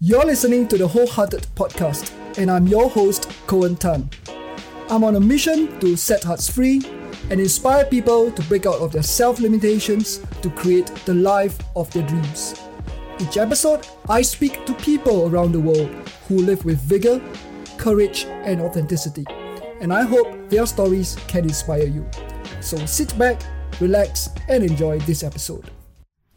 [0.00, 4.08] You're listening to the Wholehearted Podcast, and I'm your host, Coen Tan.
[4.88, 6.80] I'm on a mission to set hearts free
[7.30, 11.92] and inspire people to break out of their self limitations to create the life of
[11.92, 12.62] their dreams.
[13.18, 15.90] Each episode, I speak to people around the world
[16.28, 17.20] who live with vigor,
[17.76, 19.26] courage, and authenticity,
[19.80, 22.08] and I hope their stories can inspire you.
[22.60, 23.42] So sit back,
[23.80, 25.72] relax, and enjoy this episode.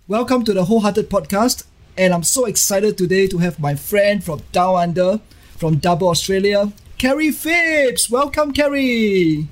[0.07, 1.65] Welcome to the Wholehearted Podcast,
[2.01, 5.19] and I'm so excited today to have my friend from Down Under,
[5.57, 8.09] from Dubbo, Australia, Kerrie Phipps.
[8.09, 9.47] Welcome, Kerrie.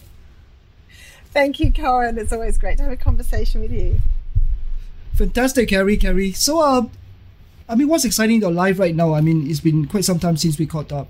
[1.32, 2.18] Thank you, Coen.
[2.18, 4.00] It's always great to have a conversation with you.
[5.14, 5.96] Fantastic, Kerrie.
[5.96, 6.32] Kerrie.
[6.32, 6.88] So, uh,
[7.70, 9.14] I mean, what's exciting in your life right now?
[9.14, 11.08] I mean, it's been quite some time since we caught up.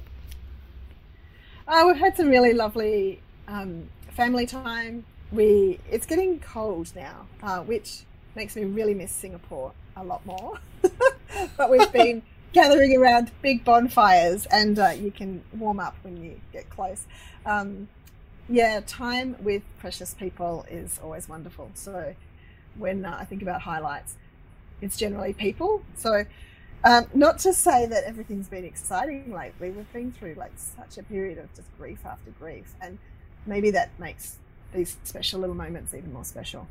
[1.65, 5.05] Uh, we've had some really lovely um, family time.
[5.31, 8.01] We it's getting cold now, uh, which
[8.35, 10.59] makes me really miss Singapore a lot more.
[11.57, 12.21] but we've been
[12.53, 17.05] gathering around big bonfires, and uh, you can warm up when you get close.
[17.45, 17.87] Um,
[18.47, 21.71] yeah, time with precious people is always wonderful.
[21.75, 22.15] So
[22.77, 24.15] when uh, I think about highlights,
[24.81, 25.83] it's generally people.
[25.95, 26.25] So
[26.83, 29.69] um, not to say that everything's been exciting lately.
[29.69, 32.97] We've been through like such a period of just grief after grief, and
[33.45, 34.37] maybe that makes
[34.73, 36.67] these special little moments even more special.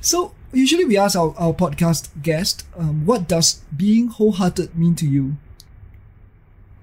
[0.00, 5.06] So usually we ask our, our podcast guest, um, what does being wholehearted mean to
[5.06, 5.36] you?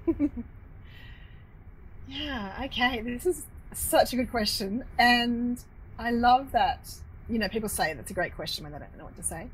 [2.08, 3.00] yeah, okay.
[3.00, 4.84] This is such a good question.
[4.98, 5.58] And
[5.98, 6.94] I love that,
[7.28, 9.48] you know, people say that's a great question when they don't know what to say.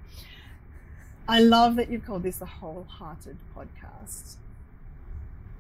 [1.28, 4.36] I love that you've called this the wholehearted podcast.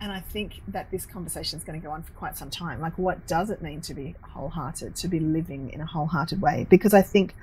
[0.00, 2.80] And I think that this conversation is going to go on for quite some time.
[2.80, 6.66] Like, what does it mean to be wholehearted, to be living in a wholehearted way?
[6.70, 7.34] Because I think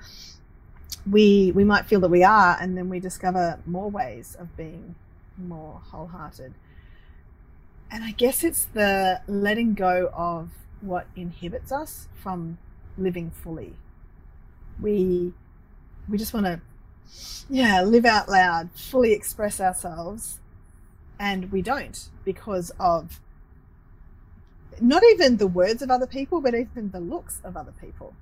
[1.10, 4.96] we we might feel that we are, and then we discover more ways of being
[5.38, 6.54] more wholehearted.
[7.92, 10.50] And I guess it's the letting go of
[10.82, 12.58] what inhibits us from
[12.98, 13.74] living fully.
[14.82, 15.34] We
[16.10, 16.62] we just want to
[17.50, 20.40] yeah, live out loud, fully express ourselves,
[21.20, 23.20] and we don't because of
[24.80, 28.14] not even the words of other people, but even the looks of other people.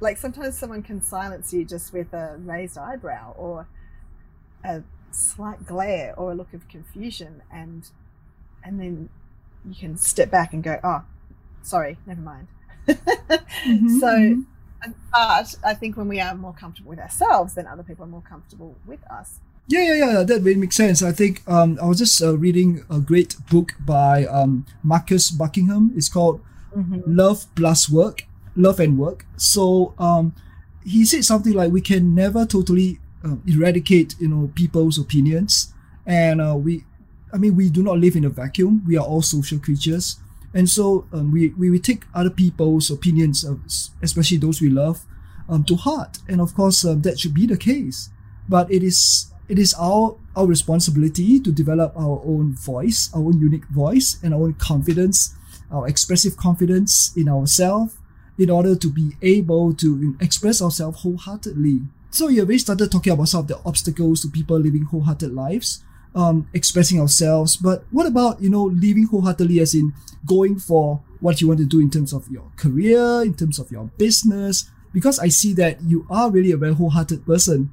[0.00, 3.68] Like sometimes someone can silence you just with a raised eyebrow or
[4.64, 4.82] a
[5.12, 7.88] slight glare or a look of confusion, and
[8.64, 9.08] and then
[9.64, 11.02] you can step back and go, "Oh,
[11.62, 12.48] sorry, never mind."
[12.88, 14.90] mm-hmm, so, mm-hmm.
[15.12, 18.24] but I think when we are more comfortable with ourselves, then other people are more
[18.28, 19.38] comfortable with us.
[19.68, 20.22] Yeah, yeah, yeah.
[20.24, 21.02] That really makes sense.
[21.02, 25.92] I think um, I was just uh, reading a great book by um, Marcus Buckingham.
[25.96, 26.40] It's called
[26.76, 27.00] mm-hmm.
[27.06, 29.24] Love Plus Work, love and work.
[29.36, 30.34] So um,
[30.84, 35.72] he said something like we can never totally um, eradicate you know people's opinions,
[36.04, 36.84] and uh, we,
[37.32, 38.82] I mean, we do not live in a vacuum.
[38.86, 40.18] We are all social creatures,
[40.52, 43.54] and so um, we we we take other people's opinions, uh,
[44.02, 45.06] especially those we love,
[45.48, 46.18] um, to heart.
[46.28, 48.10] And of course, uh, that should be the case.
[48.48, 53.38] But it is it is our our responsibility to develop our own voice, our own
[53.38, 55.36] unique voice, and our own confidence,
[55.70, 57.98] our expressive confidence in ourselves
[58.38, 61.82] in order to be able to express ourselves wholeheartedly.
[62.08, 65.84] So you already started talking about some of the obstacles to people living wholehearted lives,
[66.14, 67.58] um, expressing ourselves.
[67.58, 69.92] But what about you know living wholeheartedly, as in
[70.24, 73.70] going for what you want to do in terms of your career, in terms of
[73.70, 74.70] your business?
[74.94, 77.72] Because I see that you are really a very wholehearted person.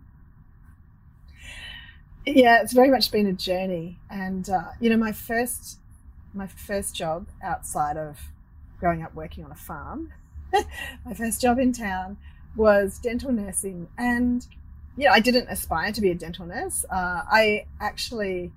[2.36, 5.80] Yeah, it's very much been a journey, and uh, you know, my first
[6.34, 8.20] my first job outside of
[8.80, 10.14] growing up working on a farm
[11.06, 12.18] my first job in town
[12.56, 13.88] was dental nursing.
[13.98, 14.46] And,
[14.98, 16.86] you know, I didn't aspire to be a dental nurse.
[16.90, 18.52] Uh, I actually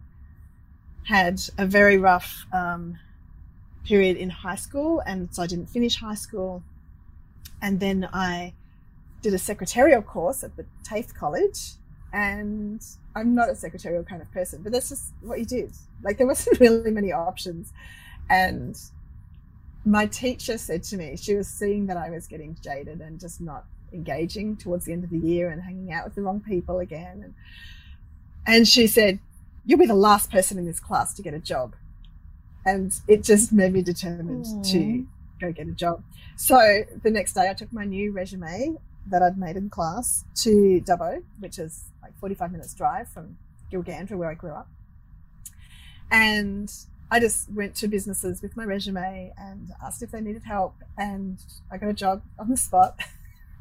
[1.04, 2.98] had a very rough um,
[3.84, 6.62] period in high school, and so I didn't finish high school.
[7.60, 8.54] And then I
[9.20, 11.74] did a secretarial course at the TAFE College,
[12.12, 12.84] and
[13.14, 15.72] I'm not a secretarial kind of person, but that's just what you did.
[16.02, 17.72] Like there wasn't really many options,
[18.28, 18.78] and
[19.84, 23.40] my teacher said to me, she was seeing that I was getting jaded and just
[23.40, 26.78] not engaging towards the end of the year and hanging out with the wrong people
[26.78, 27.22] again.
[27.24, 27.34] And,
[28.46, 29.18] and she said,
[29.64, 31.76] You'll be the last person in this class to get a job.
[32.64, 34.72] And it just made me determined Aww.
[34.72, 35.06] to
[35.40, 36.02] go get a job.
[36.36, 38.76] So the next day, I took my new resume
[39.08, 43.36] that I'd made in class to Dubbo, which is like 45 minutes drive from
[43.70, 44.68] Gilgandra, where I grew up.
[46.10, 46.72] And
[47.10, 51.38] I just went to businesses with my resume and asked if they needed help, and
[51.70, 53.00] I got a job on the spot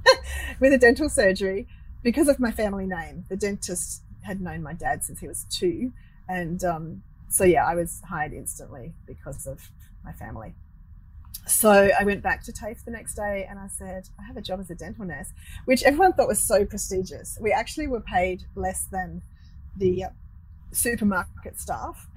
[0.59, 1.67] with a dental surgery
[2.03, 3.25] because of my family name.
[3.29, 5.91] The dentist had known my dad since he was two,
[6.29, 9.69] and um, so yeah, I was hired instantly because of
[10.03, 10.55] my family.
[11.47, 14.41] So I went back to TAFE the next day and I said, I have a
[14.41, 15.33] job as a dental nurse,
[15.65, 17.37] which everyone thought was so prestigious.
[17.41, 19.21] We actually were paid less than
[19.75, 20.09] the uh,
[20.71, 22.07] supermarket staff.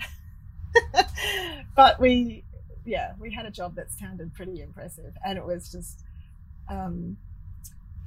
[1.76, 2.44] but we,
[2.84, 5.14] yeah, we had a job that sounded pretty impressive.
[5.24, 6.04] And it was just,
[6.68, 7.16] um,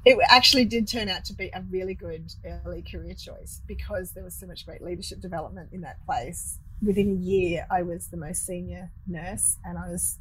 [0.05, 4.23] it actually did turn out to be a really good early career choice because there
[4.23, 6.59] was so much great leadership development in that place.
[6.81, 10.19] Within a year, I was the most senior nurse and I was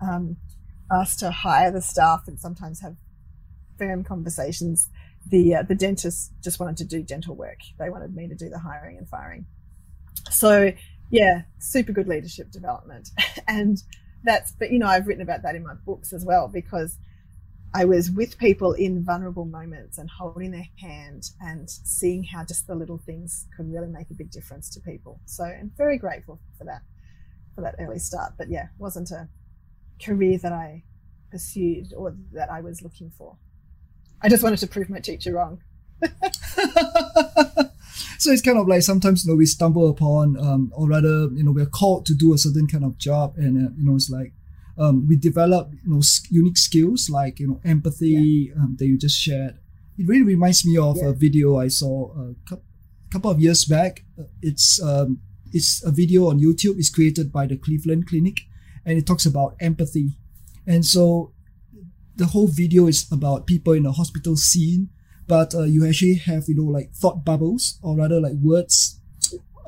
[0.00, 0.36] um,
[0.92, 2.96] asked to hire the staff and sometimes have
[3.78, 4.88] firm conversations.
[5.26, 7.60] The uh, the dentist just wanted to do dental work.
[7.78, 9.46] They wanted me to do the hiring and firing.
[10.30, 10.72] So
[11.10, 13.10] yeah, super good leadership development,
[13.48, 13.82] and
[14.22, 14.52] that's.
[14.52, 16.98] But you know, I've written about that in my books as well because
[17.76, 22.68] I was with people in vulnerable moments and holding their hand and seeing how just
[22.68, 25.20] the little things could really make a big difference to people.
[25.24, 26.82] So I'm very grateful for that,
[27.56, 28.34] for that early start.
[28.38, 29.28] But yeah, wasn't a
[30.02, 30.84] career that I
[31.30, 33.36] pursued or that I was looking for.
[34.22, 35.60] I just wanted to prove my teacher wrong.
[38.18, 41.42] so it's kind of like sometimes you know we stumble upon um, or rather you
[41.44, 44.10] know we're called to do a certain kind of job and uh, you know it's
[44.10, 44.32] like
[44.78, 46.00] um, we develop you know
[46.30, 48.62] unique skills like you know empathy yeah.
[48.62, 49.58] um, that you just shared
[49.98, 51.08] it really reminds me of yeah.
[51.08, 52.10] a video i saw
[52.50, 52.56] a
[53.12, 54.04] couple of years back
[54.42, 55.20] it's um,
[55.52, 58.40] it's a video on youtube it's created by the cleveland clinic
[58.86, 60.16] and it talks about empathy.
[60.66, 61.32] And so
[62.16, 64.90] the whole video is about people in a hospital scene,
[65.26, 69.00] but uh, you actually have, you know, like thought bubbles or rather like words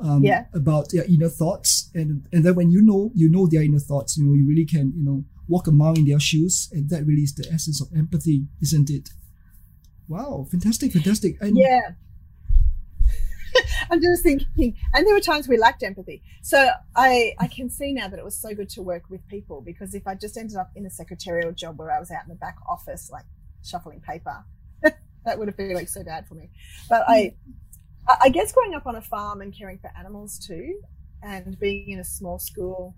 [0.03, 0.45] um, yeah.
[0.53, 1.89] about their inner thoughts.
[1.93, 4.65] And, and then when you know, you know their inner thoughts, you know, you really
[4.65, 6.69] can, you know, walk among in their shoes.
[6.71, 9.09] And that really is the essence of empathy, isn't it?
[10.07, 11.37] Wow, fantastic, fantastic.
[11.41, 11.91] And yeah.
[13.91, 16.21] I'm just thinking, and there were times we lacked empathy.
[16.41, 19.61] So I I can see now that it was so good to work with people
[19.61, 22.29] because if I just ended up in a secretarial job where I was out in
[22.29, 23.25] the back office like
[23.63, 24.45] shuffling paper,
[24.81, 26.49] that would have been like so bad for me.
[26.89, 27.33] But I
[28.21, 30.79] I guess growing up on a farm and caring for animals too,
[31.21, 32.95] and being in a small school,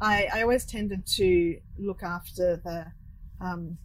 [0.00, 2.86] I I always tended to look after the
[3.40, 3.78] um,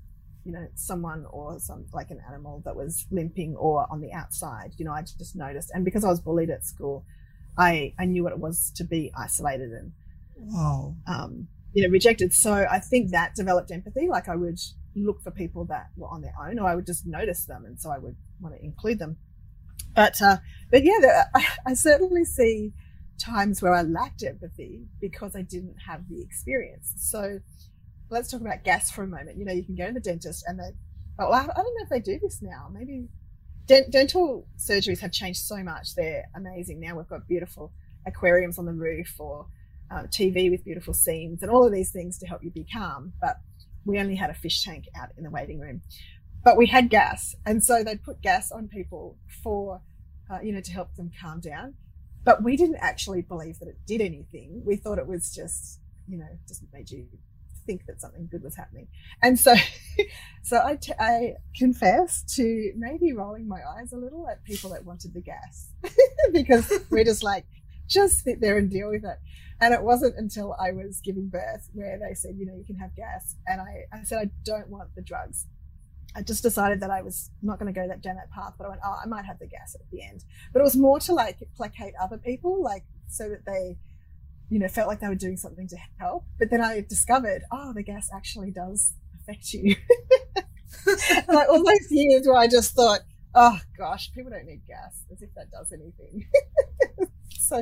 [0.46, 4.72] you know someone or some like an animal that was limping or on the outside
[4.78, 5.72] you know i just noticed.
[5.74, 7.04] And because i was bullied at school
[7.58, 9.92] i i knew what it was to be isolated and
[10.38, 10.96] wow.
[11.08, 12.34] um you know rejected.
[12.34, 14.08] So i think that developed empathy.
[14.08, 14.60] Like i would
[14.96, 17.82] look for people that were on their own or i would just notice them and
[17.82, 19.18] so i would want to include them.
[19.96, 20.38] But uh
[20.72, 22.72] but yeah the, I, I certainly see
[23.18, 26.94] times where i lacked empathy because i didn't have the experience.
[26.98, 27.40] So
[28.10, 29.38] let's talk about gas for a moment.
[29.38, 30.72] You know, you can go to the dentist and they,
[31.18, 32.70] well, I don't know if they do this now.
[32.72, 33.08] Maybe
[33.68, 35.96] dent- dental surgeries have changed so much.
[35.96, 36.96] They're amazing now.
[36.96, 37.72] We've got beautiful
[38.06, 39.48] aquariums on the roof or
[39.92, 43.14] uh, TV with beautiful scenes and all of these things to help you be calm.
[43.20, 43.38] But
[43.86, 45.82] we only had a fish tank out in the waiting room.
[46.44, 47.36] But we had gas.
[47.46, 49.82] And so they'd put gas on people for,
[50.30, 51.76] uh, you know, to help them calm down.
[52.24, 54.64] But we didn't actually believe that it did anything.
[54.66, 57.08] We thought it was just, you know, just made you
[57.66, 58.88] think that something good was happening.
[59.22, 59.56] And so,
[60.44, 64.86] so I, t- I confess to maybe rolling my eyes a little at people that
[64.86, 65.70] wanted the gas
[66.34, 67.46] because we're just like,
[67.88, 69.18] just sit there and deal with it.
[69.62, 72.76] And it wasn't until I was giving birth where they said, you know, you can
[72.78, 73.36] have gas.
[73.48, 75.48] And I, I said, I don't want the drugs.
[76.16, 78.66] I just decided that I was not going to go that down that path, but
[78.66, 80.24] I went, oh, I might have the gas at the end.
[80.54, 83.78] But it was more to like placate other people, like so that they
[84.50, 86.26] you know, felt like they were doing something to help.
[86.38, 89.76] But then I discovered, oh, the gas actually does affect you.
[91.28, 93.00] like all those years where I just thought,
[93.34, 96.28] oh gosh, people don't need gas, as if that does anything.
[97.30, 97.62] so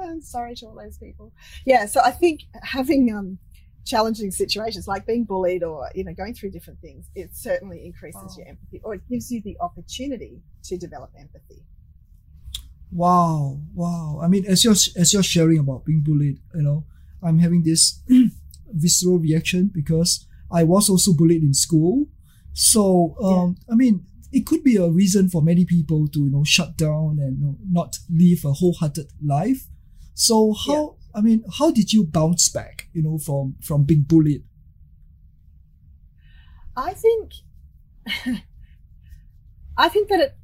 [0.00, 1.32] I'm sorry to all those people.
[1.66, 3.38] Yeah, so I think having um,
[3.84, 8.22] challenging situations like being bullied or you know going through different things, it certainly increases
[8.24, 8.34] oh.
[8.38, 11.64] your empathy, or it gives you the opportunity to develop empathy.
[12.92, 14.20] Wow, wow.
[14.22, 16.84] I mean, as you're as you're sharing about being bullied, you know,
[17.22, 18.02] I'm having this
[18.72, 22.06] visceral reaction because I was also bullied in school.
[22.52, 23.72] So, um, yeah.
[23.72, 27.18] I mean, it could be a reason for many people to you know shut down
[27.20, 29.66] and you know, not live a wholehearted life.
[30.14, 31.18] So how yeah.
[31.18, 32.88] I mean, how did you bounce back?
[32.92, 34.44] You know, from from being bullied.
[36.76, 37.32] I think,
[39.76, 40.36] I think that it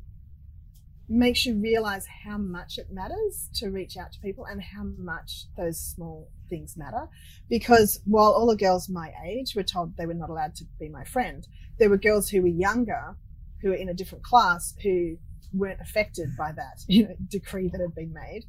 [1.08, 5.44] makes you realize how much it matters to reach out to people and how much
[5.56, 7.08] those small things matter.
[7.48, 10.88] Because while all the girls my age were told they were not allowed to be
[10.88, 11.46] my friend,
[11.78, 13.16] there were girls who were younger,
[13.62, 15.16] who were in a different class, who
[15.52, 18.44] weren't affected by that you know, decree that had been made.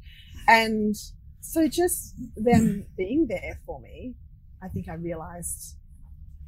[0.48, 0.96] And
[1.40, 4.14] so just them being there for me,
[4.62, 5.76] I think I realized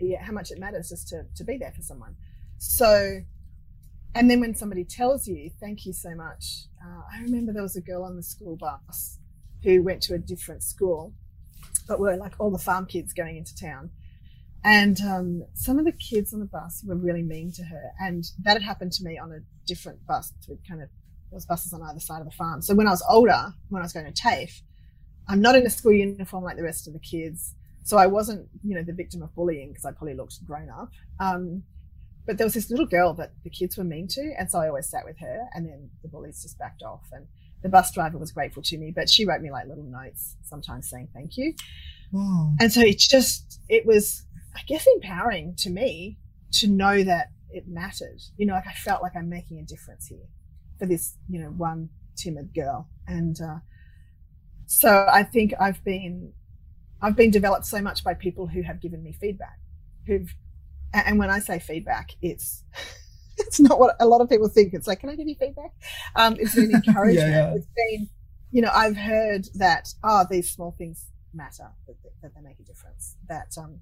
[0.01, 2.17] yeah, how much it matters just to, to be there for someone.
[2.59, 3.21] So,
[4.15, 6.67] and then when somebody tells you, thank you so much.
[6.85, 9.19] Uh, I remember there was a girl on the school bus
[9.63, 11.15] who went to a different school,
[11.87, 13.91] but were like all the farm kids going into town.
[14.65, 17.93] And um, some of the kids on the bus were really mean to her.
[17.99, 20.89] And that had happened to me on a different bus with kind of,
[21.31, 22.61] there was buses on either side of the farm.
[22.61, 24.63] So when I was older, when I was going to TAFE,
[25.29, 27.55] I'm not in a school uniform like the rest of the kids.
[27.85, 30.91] So I wasn't, you know, the victim of bullying because I probably looked grown up.
[31.19, 31.63] Um,
[32.27, 34.33] but there was this little girl that the kids were mean to.
[34.39, 35.47] And so I always sat with her.
[35.55, 37.09] And then the bullies just backed off.
[37.13, 37.27] And
[37.63, 40.89] the bus driver was grateful to me, but she wrote me like little notes sometimes
[40.89, 41.55] saying thank you.
[42.13, 42.55] Wow.
[42.61, 44.25] And so it's just, it was,
[44.55, 46.19] I guess, empowering to me
[46.53, 48.21] to know that it mattered.
[48.37, 50.29] You know, like I felt like I'm making a difference here
[50.79, 52.89] for this, you know, one timid girl.
[53.07, 53.59] And uh,
[54.67, 56.33] so I think I've been,
[57.03, 59.59] I've been developed so much by people who have given me feedback,
[60.07, 60.35] who've,
[60.93, 62.65] and when I say feedback, it's,
[63.39, 64.75] it's not what a lot of people think.
[64.75, 65.73] It's like, can I give you feedback?
[66.17, 67.31] Um, it's been encouragement.
[67.31, 67.55] yeah, yeah.
[67.55, 68.09] It's been,
[68.51, 72.65] you know, I've heard that, oh, these small things matter, that, that they make a
[72.65, 73.17] difference.
[73.29, 73.81] That, um,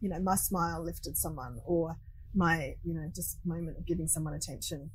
[0.00, 1.96] you know, my smile lifted someone or
[2.34, 4.90] my, you know, just moment of giving someone attention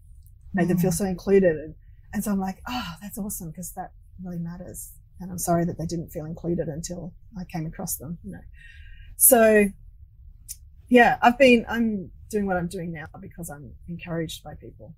[0.53, 0.70] made mm.
[0.70, 0.96] them feel mm.
[0.96, 1.55] so included.
[1.55, 1.75] And,
[2.13, 3.91] and so I'm like, oh, that's awesome because that
[4.24, 4.93] really matters.
[5.20, 8.41] And I'm sorry that they didn't feel included until I came across them, you know.
[9.17, 9.67] So
[10.91, 14.93] yeah, I've been, I'm doing what I'm doing now because I'm encouraged by people.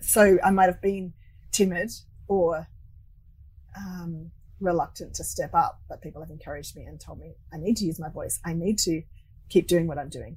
[0.00, 1.12] So I might have been
[1.52, 1.92] timid
[2.26, 2.66] or
[3.76, 7.76] um, reluctant to step up, but people have encouraged me and told me I need
[7.76, 8.40] to use my voice.
[8.44, 9.02] I need to
[9.48, 10.36] keep doing what I'm doing.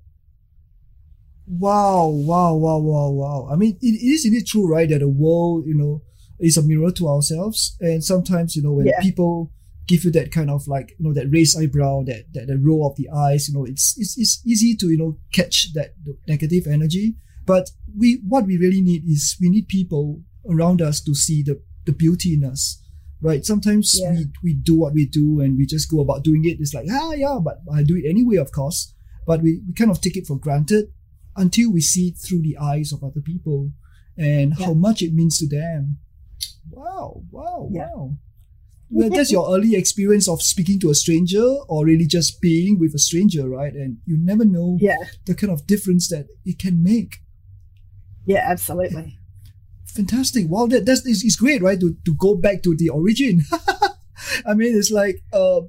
[1.47, 3.49] Wow, wow, wow, wow, wow.
[3.51, 4.87] I mean, it, it is indeed true, right?
[4.87, 6.03] That the world, you know,
[6.39, 7.75] is a mirror to ourselves.
[7.81, 9.01] And sometimes, you know, when yeah.
[9.01, 9.51] people
[9.87, 12.87] give you that kind of like you know that raised eyebrow, that that the roll
[12.87, 13.47] of the eyes.
[13.47, 15.93] You know, it's it's it's easy to you know catch that
[16.27, 17.15] negative energy.
[17.45, 21.61] But we what we really need is we need people around us to see the
[21.85, 22.79] the beauty in us.
[23.21, 23.45] Right.
[23.45, 24.11] Sometimes yeah.
[24.11, 26.57] we, we do what we do and we just go about doing it.
[26.59, 28.93] It's like, ah, yeah, but I do it anyway, of course.
[29.25, 30.91] But we, we kind of take it for granted
[31.37, 33.71] until we see it through the eyes of other people
[34.17, 34.65] and yeah.
[34.65, 35.99] how much it means to them.
[36.69, 37.87] Wow, wow, yeah.
[37.93, 38.17] wow
[38.93, 42.93] well, that's your early experience of speaking to a stranger or really just being with
[42.93, 43.73] a stranger, right?
[43.73, 44.97] And you never know yeah.
[45.25, 47.17] the kind of difference that it can make.
[48.25, 49.17] Yeah, absolutely.
[49.87, 50.45] Fantastic.
[50.47, 51.79] Wow, that, that's it's, great, right?
[51.79, 53.41] To, to go back to the origin.
[54.45, 55.61] I mean, it's like, uh,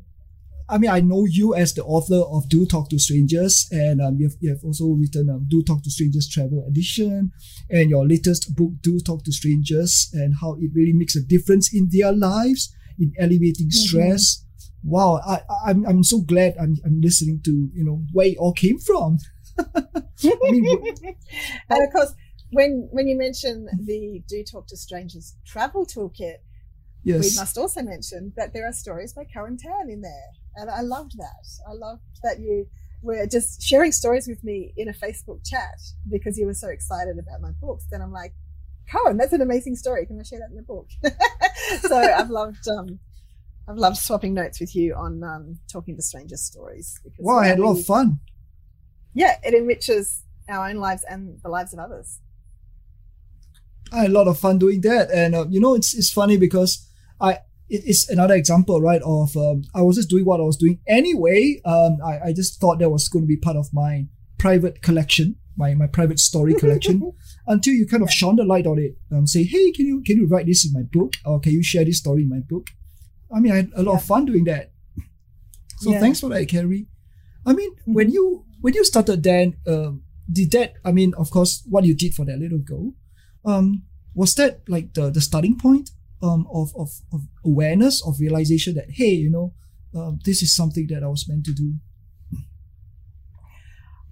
[0.68, 4.16] I mean, I know you as the author of Do Talk to Strangers, and um,
[4.18, 7.32] you've, you have also written um, Do Talk to Strangers Travel Edition,
[7.70, 11.74] and your latest book, Do Talk to Strangers, and how it really makes a difference
[11.74, 13.88] in their lives in alleviating mm-hmm.
[13.88, 14.44] stress.
[14.82, 18.52] Wow, I, I'm I'm so glad I'm I'm listening to you know where it all
[18.52, 19.18] came from.
[19.58, 20.66] I mean,
[21.70, 22.14] and of course,
[22.50, 26.36] when when you mention the Do Talk to Strangers travel toolkit,
[27.02, 27.22] yes.
[27.22, 30.82] we must also mention that there are stories by Coen Tan in there, and I
[30.82, 31.46] loved that.
[31.68, 32.66] I loved that you
[33.02, 35.78] were just sharing stories with me in a Facebook chat
[36.10, 37.86] because you were so excited about my books.
[37.90, 38.32] Then I'm like,
[38.92, 40.06] Coen, that's an amazing story.
[40.06, 40.88] Can I share that in the book?
[41.80, 42.98] so I've loved um,
[43.68, 47.00] I've loved swapping notes with you on um, talking to strangers stories.
[47.02, 48.20] Because wow, I had a lot of fun.
[49.14, 52.20] Yeah, it enriches our own lives and the lives of others.
[53.92, 56.36] I had a lot of fun doing that, and uh, you know, it's it's funny
[56.36, 56.88] because
[57.20, 57.38] I
[57.68, 59.00] it's another example, right?
[59.02, 61.60] Of um, I was just doing what I was doing anyway.
[61.64, 64.06] Um, I I just thought that was going to be part of my
[64.38, 67.12] private collection, my my private story collection.
[67.46, 70.16] until you kind of shone the light on it and say, hey, can you can
[70.16, 72.70] you write this in my book or can you share this story in my book?
[73.34, 73.98] I mean, I had a lot yeah.
[73.98, 74.72] of fun doing that.
[75.78, 76.00] So yeah.
[76.00, 76.86] thanks for that, Kerrie.
[77.46, 77.94] I mean, mm-hmm.
[77.94, 80.74] when you when you started then, um, did that?
[80.84, 82.94] I mean, of course, what you did for that little girl,
[83.44, 83.82] um,
[84.14, 85.90] was that like the the starting point
[86.22, 89.52] um of of, of awareness of realization that hey, you know,
[89.94, 91.74] um, this is something that I was meant to do.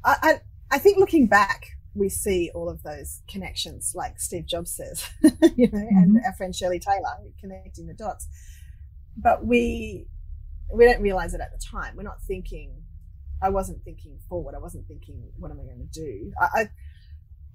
[0.04, 0.40] I I,
[0.72, 5.70] I think looking back, we see all of those connections, like Steve Jobs says, you
[5.70, 5.96] know, mm-hmm.
[5.98, 8.28] and our friend Shirley Taylor connecting the dots.
[9.16, 10.06] But we
[10.72, 11.96] we don't realize it at the time.
[11.96, 12.82] We're not thinking.
[13.42, 14.54] I wasn't thinking forward.
[14.54, 16.32] I wasn't thinking, what am I going to do?
[16.40, 16.68] I, I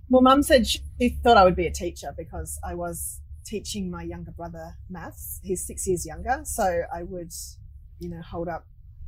[0.10, 0.82] well, Mum said she
[1.24, 5.39] thought I would be a teacher because I was teaching my younger brother maths.
[5.44, 7.32] He's six years younger, so I would,
[8.00, 8.65] you know, hold up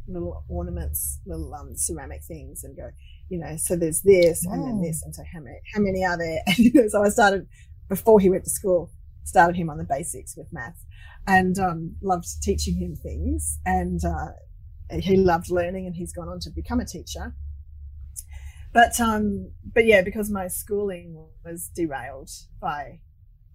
[0.07, 2.89] little ornaments, little um, ceramic things, and go,
[3.29, 4.53] you know, so there's this wow.
[4.53, 6.41] and then this, and so how many how many are there?
[6.47, 7.47] And you know, so I started
[7.87, 8.91] before he went to school,
[9.23, 10.83] started him on the basics with math
[11.27, 13.59] and um, loved teaching him things.
[13.65, 17.35] And uh, he loved learning and he's gone on to become a teacher.
[18.73, 22.29] But um, but yeah, because my schooling was derailed
[22.61, 22.99] by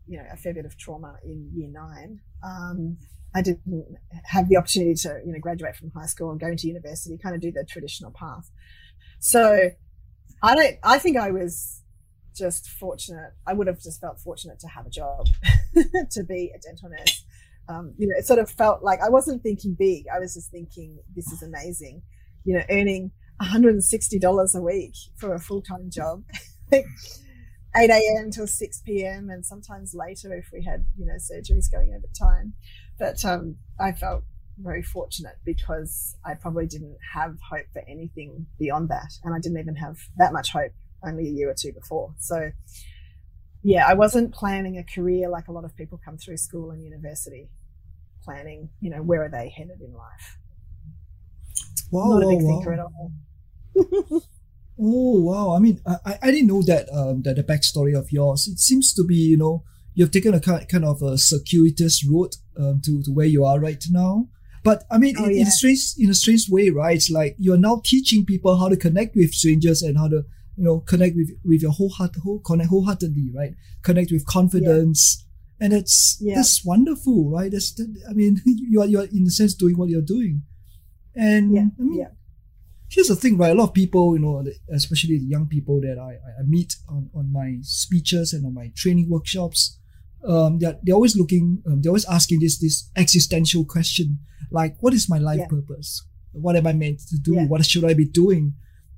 [0.06, 2.98] you know a fair bit of trauma in year nine, um,
[3.34, 6.66] I didn't have the opportunity to you know graduate from high school and go into
[6.66, 8.50] university, kind of do the traditional path.
[9.18, 9.70] So
[10.42, 10.76] I don't.
[10.82, 11.82] I think I was
[12.34, 13.32] just fortunate.
[13.46, 15.26] I would have just felt fortunate to have a job,
[16.10, 17.24] to be a dental nurse.
[17.68, 20.04] Um, you know, it sort of felt like I wasn't thinking big.
[20.14, 22.02] I was just thinking, this is amazing.
[22.44, 26.24] You know, earning $160 a week for a full time job,
[26.72, 26.84] 8
[27.76, 28.30] a.m.
[28.30, 32.52] till 6 p.m., and sometimes later if we had, you know, surgeries going over time.
[32.98, 34.24] But um, I felt
[34.58, 39.12] very fortunate because I probably didn't have hope for anything beyond that.
[39.24, 40.72] And I didn't even have that much hope
[41.06, 42.14] only a year or two before.
[42.18, 42.50] So,
[43.62, 46.82] yeah, I wasn't planning a career like a lot of people come through school and
[46.82, 47.48] university,
[48.22, 50.38] planning, you know, where are they headed in life.
[51.90, 52.48] Wow, Not a big wow.
[52.48, 53.12] thinker at all.
[54.80, 55.54] oh wow!
[55.54, 58.48] I mean, I, I didn't know that um that the backstory of yours.
[58.48, 62.80] It seems to be you know you've taken a kind of a circuitous route um,
[62.84, 64.28] to to where you are right now.
[64.64, 65.42] But I mean, oh, in, yeah.
[65.42, 66.96] in, a strange in a strange way, right?
[66.96, 70.24] It's like you're now teaching people how to connect with strangers and how to
[70.56, 73.54] you know connect with with your whole heart, whole connect wholeheartedly, right?
[73.82, 75.18] Connect with confidence.
[75.20, 75.66] Yeah.
[75.66, 76.36] And it's yeah.
[76.36, 77.52] that's wonderful, right?
[77.52, 77.78] That's
[78.08, 80.42] I mean, you are you are in a sense doing what you're doing,
[81.14, 81.66] and yeah.
[81.78, 82.06] I mean,
[82.88, 83.50] here's the thing, right?
[83.50, 87.10] A lot of people, you know, especially the young people that I, I meet on,
[87.14, 89.78] on my speeches and on my training workshops,
[90.28, 94.18] um, they're, they're always looking, um, they're always asking this, this existential question,
[94.50, 95.46] like, what is my life yeah.
[95.46, 96.06] purpose?
[96.32, 97.34] What am I meant to do?
[97.34, 97.46] Yeah.
[97.46, 98.54] What should I be doing?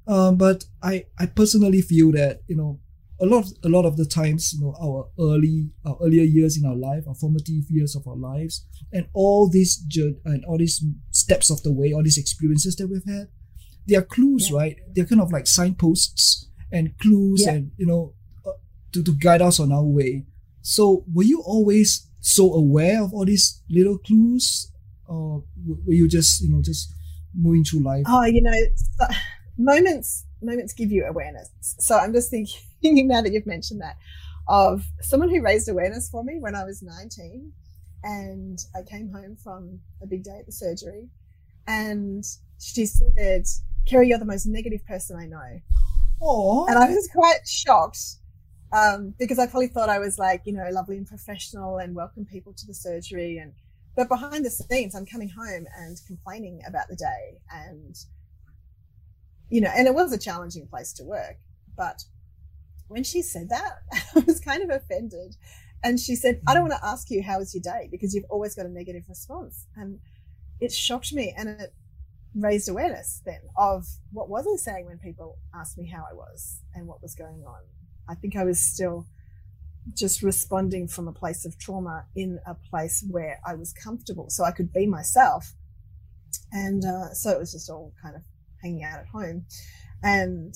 [0.07, 2.81] Um, but I, I personally feel that, you know,
[3.21, 6.59] a lot, of, a lot of the times, you know, our early, our earlier years
[6.59, 9.83] in our life, our formative years of our lives, and all these
[10.27, 13.29] and all these steps of the way, all these experiences that we've had,
[13.89, 14.57] they are clues, yeah.
[14.59, 14.77] right?
[14.93, 18.13] They're kind of like signposts and clues, and you know,
[18.47, 18.53] uh,
[18.93, 20.27] to to guide us on our way.
[20.69, 24.73] So, were you always so aware of all these little clues,
[25.07, 26.93] or were you just you know just
[27.33, 28.03] moving through life?
[28.09, 28.53] Oh, you know,
[29.57, 31.51] moments moments give you awareness.
[31.61, 32.59] So I'm just thinking
[33.07, 33.97] now that you've mentioned that
[34.49, 37.53] of someone who raised awareness for me when I was 19
[38.03, 41.09] and I came home from a big day at the surgery
[41.69, 42.25] and
[42.59, 43.45] she said,
[43.89, 45.61] Kerrie, you're the most negative person I know.
[46.21, 46.67] Oh.
[46.67, 48.17] And I was quite shocked
[48.73, 52.25] um, because I probably thought I was like, you know, lovely and professional and welcome
[52.25, 53.39] people to the surgery.
[53.39, 53.53] And
[53.97, 57.97] but behind the scenes, I'm coming home and complaining about the day, and
[59.49, 61.37] you know, and it was a challenging place to work.
[61.77, 62.05] But
[62.89, 63.79] when she said that,
[64.17, 65.37] I was kind of offended.
[65.85, 68.25] And she said, I don't want to ask you how was your day because you've
[68.31, 69.67] always got a negative response.
[69.77, 69.99] And
[70.59, 71.75] it shocked me and it
[72.35, 76.61] raised awareness then of what was I saying when people asked me how I was
[76.75, 77.61] and what was going on.
[78.09, 79.07] I think I was still
[79.95, 84.45] just responding from a place of trauma in a place where I was comfortable so
[84.45, 85.55] I could be myself.
[86.53, 88.23] And uh, so it was just all kind of
[88.63, 89.47] hanging out at home.
[90.03, 90.55] And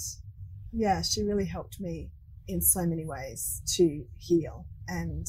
[0.72, 2.10] yeah, she really helped me
[2.48, 4.66] in so many ways to heal.
[4.88, 5.26] And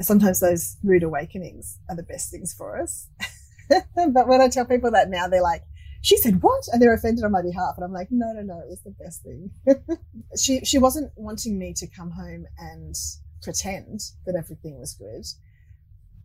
[0.00, 3.08] sometimes those rude awakenings are the best things for us.
[3.70, 5.62] but when I tell people that now, they're like,
[6.02, 6.64] she said what?
[6.72, 7.74] And they're offended on my behalf.
[7.76, 9.50] And i'm like no no no it was the best thing.
[10.36, 12.94] She she wasn't wanting me to come home and
[13.42, 15.24] pretend that everything was good.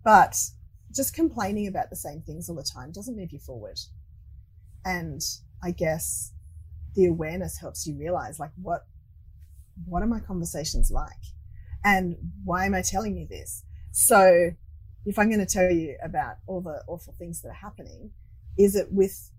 [0.03, 0.35] But
[0.95, 3.79] just complaining about the same things all the time doesn't move you forward.
[4.83, 5.21] And
[5.63, 6.31] i guess
[6.95, 8.85] the awareness helps you realize like what
[9.85, 11.23] what are my conversations like?
[11.83, 13.63] And why am i telling you this?
[13.91, 14.51] So
[15.05, 18.11] if i'm going to tell you about all the awful things that are happening
[18.57, 19.31] is it with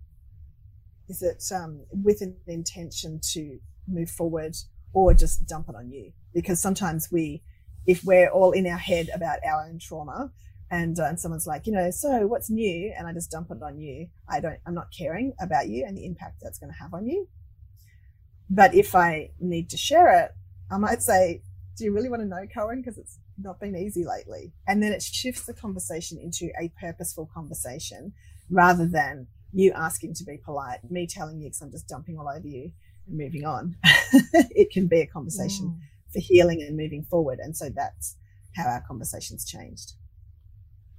[1.08, 4.56] is it um, with an intention to move forward
[4.92, 6.12] or just dump it on you?
[6.34, 7.42] Because sometimes we,
[7.86, 10.30] if we're all in our head about our own trauma,
[10.70, 12.92] and, uh, and someone's like, you know, so what's new?
[12.96, 14.08] And I just dump it on you.
[14.28, 17.06] I don't, I'm not caring about you and the impact that's going to have on
[17.06, 17.26] you.
[18.50, 20.32] But if I need to share it,
[20.70, 21.42] I might say,
[21.76, 22.76] do you really want to know, Coen?
[22.76, 24.52] Because it's not been easy lately.
[24.66, 28.12] And then it shifts the conversation into a purposeful conversation
[28.50, 32.28] rather than you asking to be polite, me telling you because I'm just dumping all
[32.28, 32.72] over you
[33.06, 33.76] and moving on.
[33.84, 36.12] it can be a conversation mm.
[36.12, 37.38] for healing and moving forward.
[37.38, 38.16] And so that's
[38.54, 39.92] how our conversations changed.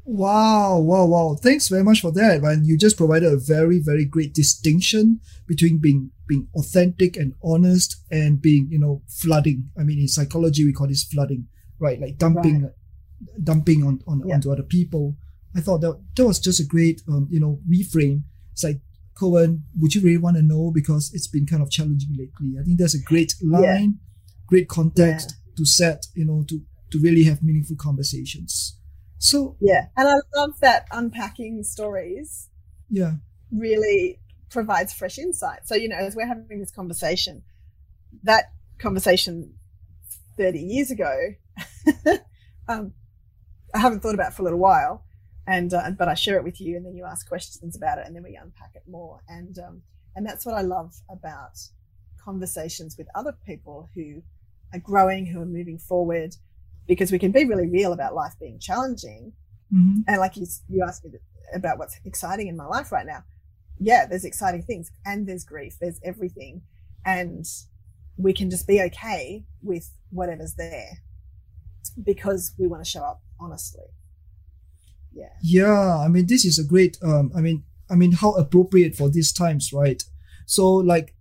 [0.06, 1.38] Wow, wow, wow.
[1.40, 2.42] Thanks very much for that.
[2.42, 7.96] And you just provided a very, very great distinction between being being authentic and honest
[8.12, 9.70] and being, you know, flooding.
[9.78, 11.48] I mean in psychology we call this flooding,
[11.80, 12.00] right?
[12.00, 12.72] Like dumping right.
[13.44, 14.36] dumping on, on Yeah.
[14.36, 15.16] onto other people.
[15.56, 18.24] I thought that that was just a great um, you know reframe.
[18.60, 18.82] It's like
[19.16, 22.60] Coen, would you really want to know because it's been kind of challenging lately.
[22.60, 24.00] I think that's a great line,
[24.48, 28.78] great context to set you know to to really have meaningful conversations.
[29.18, 29.88] So Yeah.
[29.96, 32.50] And I love that unpacking stories
[32.90, 33.14] yeah,
[33.52, 34.20] really
[34.50, 35.68] provides fresh insight.
[35.68, 37.44] So, you know, as we're having this conversation,
[38.24, 38.46] that
[38.80, 39.54] conversation
[40.38, 41.16] 30 years ago,
[42.68, 42.94] um,
[43.74, 45.06] I haven't thought about for a little while.
[45.50, 48.06] And, uh, but I share it with you and then you ask questions about it
[48.06, 49.20] and then we unpack it more.
[49.28, 49.82] And, um,
[50.16, 51.58] and that's what I love about
[52.24, 54.22] conversations with other people who
[54.74, 56.36] are growing, who are moving forward,
[56.88, 59.34] because we can be really real about life being challenging
[59.72, 60.04] Mhm.
[60.08, 61.12] and like you, you asked me
[61.54, 63.24] about what's exciting in my life right now
[63.80, 66.64] yeah there's exciting things and there's grief there's everything
[67.06, 67.46] and
[68.18, 70.90] we can just be okay with whatever's there
[72.04, 73.86] because we want to show up honestly
[75.12, 76.98] yeah Yeah, I mean, this is a great.
[77.04, 80.04] Um, I mean, I mean, how appropriate for these times, right?
[80.46, 81.16] So, like,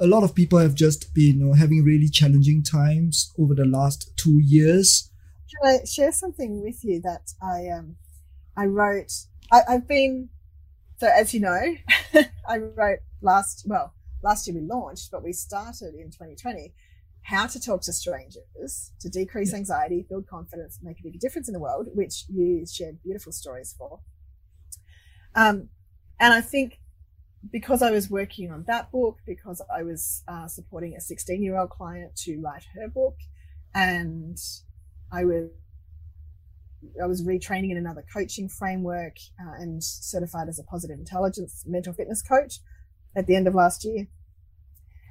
[0.00, 3.64] a lot of people have just been you know, having really challenging times over the
[3.64, 5.10] last two years.
[5.50, 7.96] can i share something with you that i um
[8.56, 9.12] i wrote
[9.52, 10.28] I, i've been
[10.98, 11.62] so as you know
[12.48, 16.72] i wrote last well last year we launched but we started in 2020
[17.22, 21.54] how to talk to strangers to decrease anxiety build confidence make a big difference in
[21.54, 24.00] the world which you shared beautiful stories for
[25.34, 25.68] um,
[26.18, 26.78] and i think
[27.50, 31.56] because i was working on that book because i was uh, supporting a 16 year
[31.56, 33.16] old client to write her book
[33.74, 34.38] and
[35.12, 35.50] I was
[37.00, 41.92] I was retraining in another coaching framework uh, and certified as a positive intelligence mental
[41.92, 42.58] fitness coach
[43.14, 44.08] at the end of last year.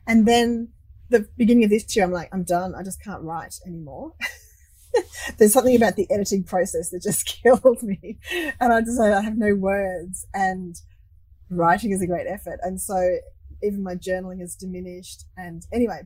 [0.05, 0.69] And then
[1.11, 2.73] the beginning of this year, I'm like, I'm done.
[2.75, 4.13] I just can't write anymore.
[5.37, 8.17] There's something about the editing process that just killed me,
[8.59, 10.25] and I just I have no words.
[10.33, 10.75] And
[11.49, 13.17] writing is a great effort, and so
[13.63, 15.25] even my journaling has diminished.
[15.37, 16.01] And anyway,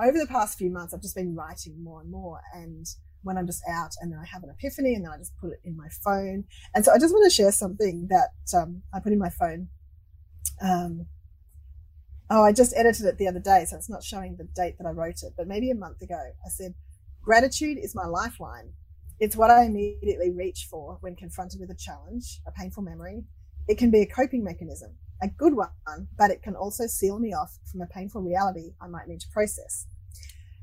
[0.00, 2.40] over the past few months, I've just been writing more and more.
[2.54, 2.86] And
[3.22, 5.52] when I'm just out and then I have an epiphany and then I just put
[5.52, 6.44] it in my phone.
[6.74, 9.68] And so I just want to share something that um, I put in my phone.
[10.62, 11.06] Um,
[12.30, 14.86] oh, I just edited it the other day, so it's not showing the date that
[14.86, 16.16] I wrote it, but maybe a month ago.
[16.16, 16.74] I said,
[17.22, 18.72] Gratitude is my lifeline.
[19.20, 23.24] It's what I immediately reach for when confronted with a challenge, a painful memory.
[23.68, 27.34] It can be a coping mechanism, a good one, but it can also seal me
[27.34, 29.86] off from a painful reality I might need to process.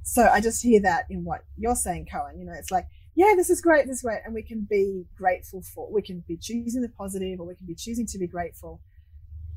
[0.04, 2.40] So I just hear that in what you're saying, Coen.
[2.40, 4.22] You know, it's like, yeah, this is great, this is great.
[4.26, 7.68] And we can be grateful for, we can be choosing the positive or we can
[7.68, 8.82] be choosing to be grateful,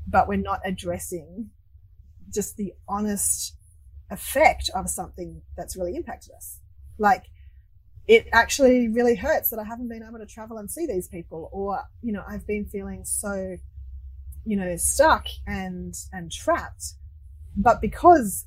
[0.07, 1.49] but we're not addressing
[2.33, 3.55] just the honest
[4.09, 6.59] effect of something that's really impacted us.
[6.97, 7.25] Like,
[8.07, 11.49] it actually really hurts that I haven't been able to travel and see these people,
[11.53, 13.57] or, you know, I've been feeling so
[14.45, 16.93] you know stuck and and trapped.
[17.55, 18.45] But because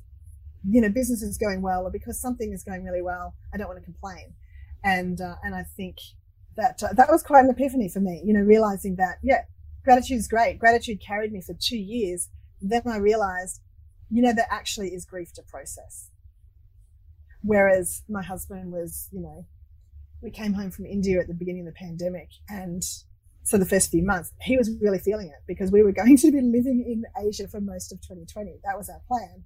[0.67, 3.67] you know business is going well or because something is going really well i don't
[3.67, 4.33] want to complain.
[4.83, 5.97] And uh, and i think
[6.57, 9.43] that uh, that was quite an epiphany for me you know realizing that yeah
[9.83, 10.59] gratitude is great.
[10.59, 12.29] Gratitude carried me for two years.
[12.61, 13.61] Then i realized
[14.13, 16.09] you know there actually is grief to process
[17.41, 19.45] whereas my husband was you know
[20.21, 22.83] we came home from india at the beginning of the pandemic and
[23.45, 26.31] so the first few months, he was really feeling it because we were going to
[26.31, 28.59] be living in Asia for most of 2020.
[28.63, 29.43] That was our plan.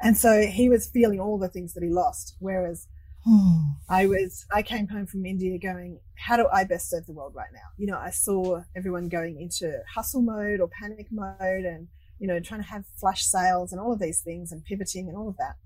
[0.00, 2.36] And so he was feeling all the things that he lost.
[2.38, 2.86] Whereas
[3.26, 7.12] Oh, I was, I came home from India going, how do I best serve the
[7.12, 7.68] world right now?
[7.76, 11.88] You know, I saw everyone going into hustle mode or panic mode and,
[12.20, 15.16] you know, trying to have flash sales and all of these things and pivoting and
[15.16, 15.56] all of that.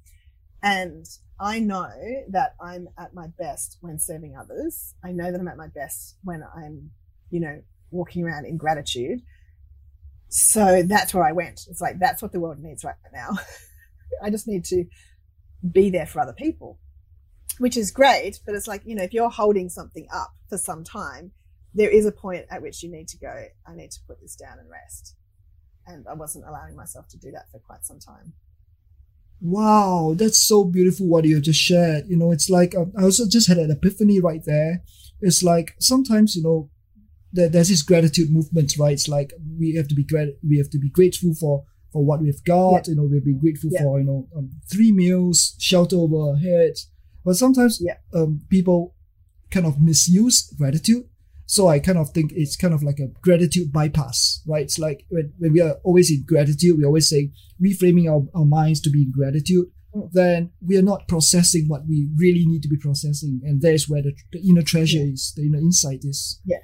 [0.63, 1.05] And
[1.39, 1.91] I know
[2.29, 4.95] that I'm at my best when serving others.
[5.05, 6.91] I know that I'm at my best when I'm,
[7.31, 9.21] you know, walking around in gratitude.
[10.29, 11.67] So that's where I went.
[11.69, 13.31] It's like, that's what the world needs right now.
[14.23, 14.85] I just need to
[15.71, 16.79] be there for other people,
[17.59, 18.39] which is great.
[18.47, 21.33] But it's like, you know, if you're holding something up for some time,
[21.75, 24.37] there is a point at which you need to go, I need to put this
[24.37, 25.17] down and rest.
[25.87, 28.33] And I wasn't allowing myself to do that for quite some time.
[29.41, 32.07] wow, that's so beautiful what you just shared.
[32.09, 34.83] You know, it's like um, I also just had an epiphany right there.
[35.21, 36.71] It's like sometimes you know
[37.33, 38.93] there, there's this gratitude movement, right?
[38.93, 42.21] It's like we have to be grat- we have to be grateful for for what
[42.23, 42.89] we've got.
[42.89, 43.83] You know, we've been grateful Yeah.
[43.83, 46.89] for you know um, three meals, shelter over our heads.
[47.25, 47.97] But sometimes Yeah.
[48.15, 48.95] um, people
[49.51, 51.05] kind of misuse gratitude.
[51.47, 54.63] So I kind of think it's kind of like a gratitude bypass, right?
[54.63, 58.47] It's like when, when we are always in gratitude, we always say reframing our, our
[58.47, 59.67] minds to be in gratitude.
[60.13, 63.41] then we are not processing what we really need to be processing.
[63.45, 65.13] And there's where the, the inner treasure yeah.
[65.13, 66.41] is, the inner insight is.
[66.45, 66.59] Yeah.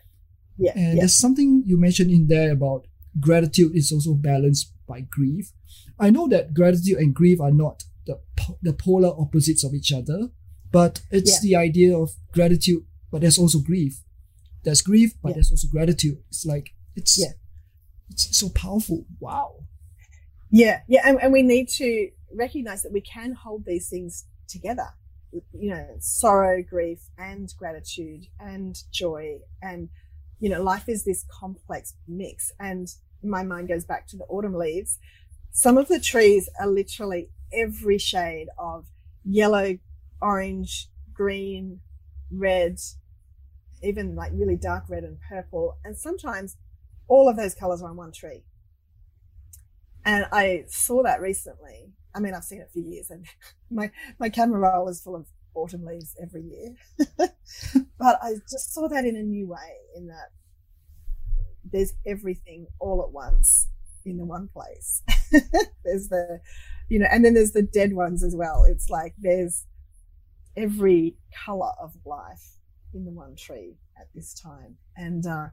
[0.59, 0.73] Yeah.
[0.75, 1.01] And yeah.
[1.01, 2.87] there's something you mentioned in there about
[3.19, 5.53] gratitude is also balanced by grief.
[5.99, 8.21] I know that gratitude and grief are not the,
[8.62, 10.29] the polar opposites of each other,
[10.73, 11.49] but it's yeah.
[11.49, 14.03] the idea of gratitude, but there's also grief.
[14.62, 16.18] There's grief, but there's also gratitude.
[16.29, 17.33] It's like, it's, yeah.
[18.11, 19.07] it's so powerful.
[19.18, 19.64] Wow.
[20.51, 20.81] Yeah.
[20.88, 21.03] Yeah.
[21.05, 24.88] And, and we need to recognize that we can hold these things together
[25.53, 29.88] you know sorrow grief and gratitude and joy and
[30.40, 32.88] you know life is this complex mix and
[33.23, 34.99] my mind goes back to the autumn leaves
[35.53, 38.87] some of the trees are literally every shade of
[39.25, 39.79] yellow
[40.20, 41.81] orange green
[42.31, 42.79] red
[43.83, 46.57] even like really dark red and purple and sometimes
[47.09, 48.45] all of those colors are on one tree
[50.05, 53.27] and i saw that recently I mean, I've seen it for years, and
[53.71, 56.75] my my camera roll is full of autumn leaves every year.
[57.99, 60.31] but I just saw that in a new way, in that
[61.64, 63.69] there's everything all at once
[64.05, 65.03] in the one place.
[65.85, 66.40] there's the,
[66.88, 68.64] you know, and then there's the dead ones as well.
[68.64, 69.66] It's like there's
[70.57, 72.57] every color of life
[72.94, 75.48] in the one tree at this time, and uh,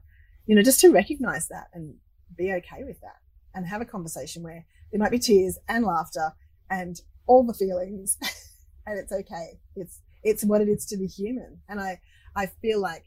[0.46, 1.94] you know, just to recognize that and
[2.36, 3.16] be okay with that,
[3.54, 6.32] and have a conversation where there might be tears and laughter
[6.70, 8.16] and all the feelings
[8.88, 9.60] and it's okay.
[9.76, 11.60] It's it's what it is to be human.
[11.68, 12.00] And i
[12.34, 13.04] i feel like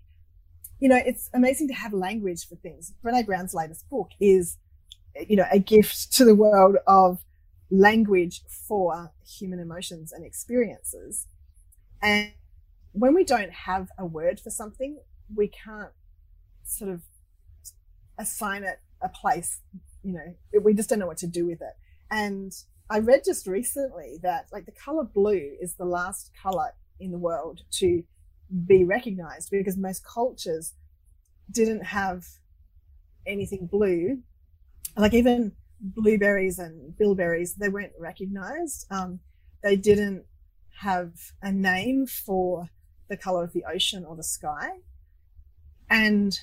[0.79, 2.93] you know it's amazing to have language for things.
[3.03, 4.57] Brene brown's latest book is
[5.27, 7.23] you know a gift to the world of
[7.69, 11.27] language for human emotions and experiences.
[12.01, 12.31] And
[12.93, 14.99] when we don't have a word for something
[15.35, 15.91] we can't
[16.63, 17.01] sort of
[18.17, 19.59] assign it a place
[20.03, 21.73] you know we just don't know what to do with it
[22.11, 22.53] and
[22.89, 27.17] I read just recently that like the color blue is the last color in the
[27.17, 28.03] world to
[28.65, 30.73] be recognized because most cultures
[31.49, 32.25] didn't have
[33.25, 34.19] anything blue.
[34.97, 38.87] Like even blueberries and bilberries, they weren't recognized.
[38.91, 39.19] Um,
[39.63, 40.25] they didn't
[40.81, 42.69] have a name for
[43.11, 44.79] the color of the ocean or the sky.
[45.89, 46.39] And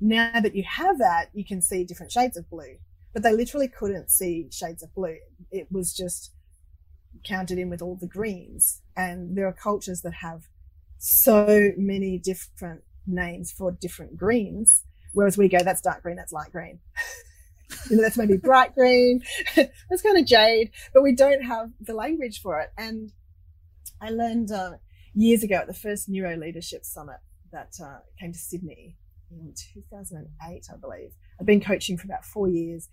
[0.00, 2.76] now that you have that, you can see different shades of blue
[3.12, 5.18] but they literally couldn't see shades of blue.
[5.50, 6.32] It was just
[7.24, 8.80] counted in with all the greens.
[8.96, 10.48] And there are cultures that have
[10.98, 16.52] so many different names for different greens, whereas we go, that's dark green, that's light
[16.52, 16.78] green.
[17.90, 19.22] you know, that's maybe bright green,
[19.56, 22.70] that's kind of jade, but we don't have the language for it.
[22.78, 23.12] And
[24.00, 24.72] I learned uh,
[25.14, 27.18] years ago at the first Neuro Leadership Summit
[27.52, 28.96] that uh, came to Sydney
[29.30, 31.10] in 2008, I believe.
[31.40, 32.88] I've been coaching for about four years.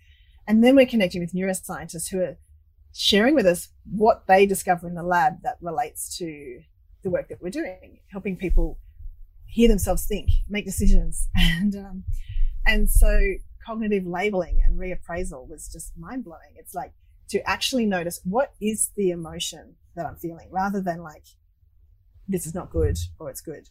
[0.46, 2.38] And then we're connecting with neuroscientists who are
[2.92, 6.60] sharing with us what they discover in the lab that relates to
[7.02, 8.78] the work that we're doing, helping people
[9.46, 11.28] hear themselves think, make decisions.
[11.60, 12.04] And, um,
[12.66, 13.20] and so
[13.64, 16.54] cognitive labeling and reappraisal was just mind blowing.
[16.56, 16.92] It's like
[17.28, 21.24] to actually notice what is the emotion that I'm feeling rather than like,
[22.30, 23.68] this is not good or it's good.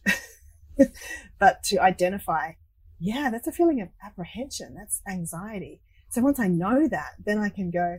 [1.38, 2.52] but to identify,
[2.98, 4.74] yeah, that's a feeling of apprehension.
[4.76, 5.80] That's anxiety.
[6.10, 7.98] So once I know that, then I can go,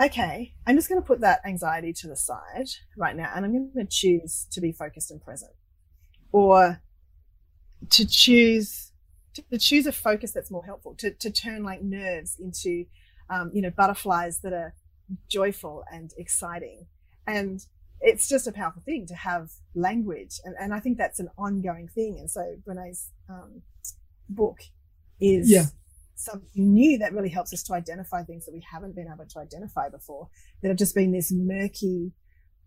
[0.00, 3.52] okay, I'm just going to put that anxiety to the side right now and I'm
[3.52, 5.52] going to choose to be focused and present
[6.32, 6.80] or
[7.90, 8.92] to choose
[9.50, 12.84] to choose a focus that's more helpful to, to turn like nerves into
[13.30, 14.74] um, you know butterflies that are
[15.28, 16.86] joyful and exciting
[17.26, 17.66] and
[18.00, 21.88] it's just a powerful thing to have language and, and i think that's an ongoing
[21.88, 23.62] thing and so brene's um,
[24.28, 24.58] book
[25.20, 25.64] is yeah.
[26.14, 29.38] something new that really helps us to identify things that we haven't been able to
[29.38, 30.28] identify before
[30.62, 32.12] that have just been this murky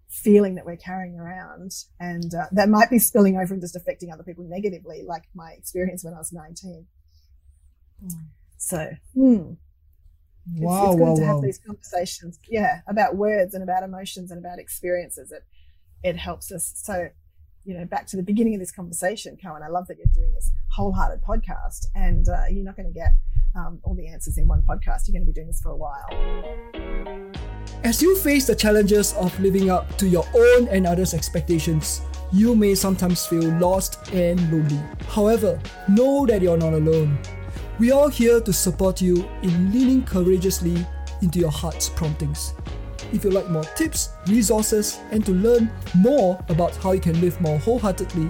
[0.09, 4.11] feeling that we're carrying around and uh, that might be spilling over and just affecting
[4.11, 6.85] other people negatively like my experience when i was 19
[8.03, 8.11] mm.
[8.57, 9.53] so hmm.
[10.55, 11.27] Wow, it's, it's good wow, to wow.
[11.27, 15.31] have these conversations, yeah, about words and about emotions and about experiences.
[15.31, 15.43] It
[16.03, 16.73] it helps us.
[16.75, 17.09] So,
[17.63, 19.61] you know, back to the beginning of this conversation, Coen.
[19.63, 23.13] I love that you're doing this wholehearted podcast, and uh, you're not going to get
[23.55, 25.07] um, all the answers in one podcast.
[25.07, 26.09] You're going to be doing this for a while.
[27.83, 32.55] As you face the challenges of living up to your own and others' expectations, you
[32.55, 34.79] may sometimes feel lost and lonely.
[35.07, 35.59] However,
[35.89, 37.17] know that you're not alone.
[37.79, 40.85] We are here to support you in leaning courageously
[41.21, 42.53] into your heart's promptings.
[43.11, 47.39] If you'd like more tips, resources, and to learn more about how you can live
[47.41, 48.29] more wholeheartedly,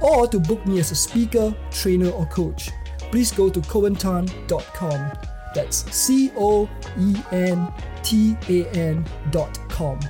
[0.00, 2.70] or to book me as a speaker, trainer, or coach,
[3.10, 5.12] please go to coentan.com.
[5.54, 10.00] That's C O E N T A N.com.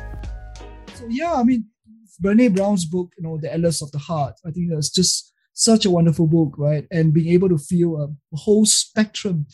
[0.94, 1.66] So, yeah, I mean,
[2.22, 4.34] Brene Brown's book, you know, The Atlas of the Heart.
[4.44, 6.86] I think that's just such a wonderful book, right?
[6.92, 9.46] And being able to feel a, whole spectrum,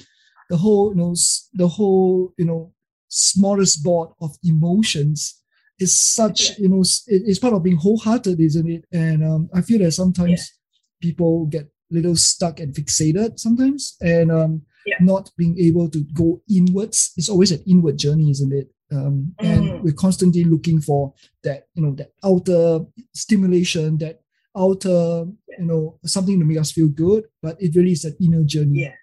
[0.51, 1.15] the whole, you know,
[1.55, 2.75] the whole, you know,
[3.11, 5.41] smorgasbord of emotions
[5.79, 6.57] is such, yeah.
[6.59, 8.85] you know, it, it's part of being wholehearted, isn't it?
[8.93, 10.53] And um, I feel that sometimes
[11.01, 11.09] yeah.
[11.09, 14.97] people get a little stuck and fixated sometimes, and um, yeah.
[15.01, 17.13] not being able to go inwards.
[17.17, 18.69] It's always an inward journey, isn't it?
[18.93, 19.35] Um.
[19.39, 21.15] And we're constantly looking for
[21.45, 24.21] that, you know, that outer stimulation, that
[24.57, 25.27] outer,
[25.59, 27.25] you know, something to make us feel good.
[27.43, 28.83] But it really is an inner journey.
[28.83, 28.95] Yeah.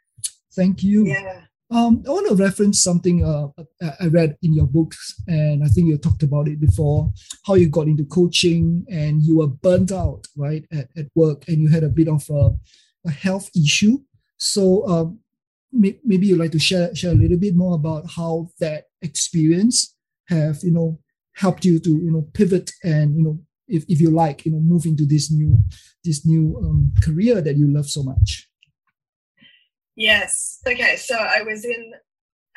[0.56, 1.06] Thank you.
[1.06, 1.42] Yeah.
[1.70, 3.48] Um, I want to reference something uh,
[4.02, 7.14] I read in your books, and I think you talked about it before
[7.48, 11.60] how you got into coaching and you were burnt out, right, at, at work, and
[11.62, 12.50] you had a bit of a,
[13.08, 14.00] a health issue.
[14.38, 15.20] So, um,
[15.72, 19.96] may, maybe you'd like to share, share a little bit more about how that experience
[20.28, 21.00] have, you know,
[21.36, 23.40] helped you to, you know, pivot and, you know,
[23.71, 25.57] if, if you like, you know, move into this new,
[26.03, 28.49] this new um, career that you love so much.
[29.95, 30.60] Yes.
[30.67, 30.95] Okay.
[30.95, 31.93] So I was in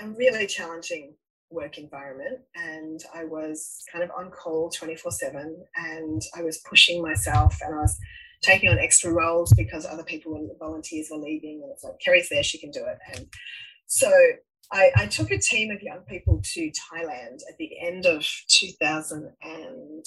[0.00, 1.14] a really challenging
[1.50, 7.02] work environment and I was kind of on call 24 7 and I was pushing
[7.02, 7.98] myself and I was
[8.42, 12.28] taking on extra roles because other people and volunteers were leaving and it's like Kerrie's
[12.28, 12.98] there, she can do it.
[13.14, 13.26] And
[13.86, 14.10] so
[14.72, 19.32] I, I took a team of young people to Thailand at the end of 2000
[19.42, 20.04] And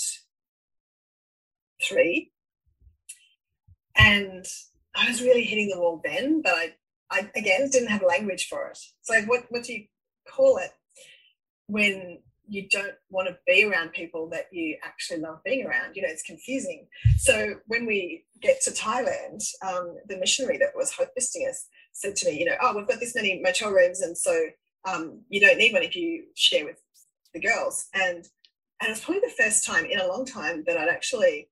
[4.96, 6.74] I was really hitting the wall then, but I
[7.10, 8.80] I again didn't have language for it.
[9.02, 9.86] So like what what do you
[10.30, 10.72] call it
[11.68, 12.20] when
[12.50, 15.96] you don't want to be around people that you actually love being around?
[15.96, 16.88] You know, it's confusing.
[17.18, 22.30] So when we get to Thailand, um, the missionary that was hosting us said to
[22.30, 24.48] me, you know, oh, we've got this many motel rooms, and so
[24.86, 26.82] um, you don't need one if you share with
[27.34, 27.88] the girls.
[27.94, 28.28] And
[28.80, 31.50] and it was probably the first time in a long time that I'd actually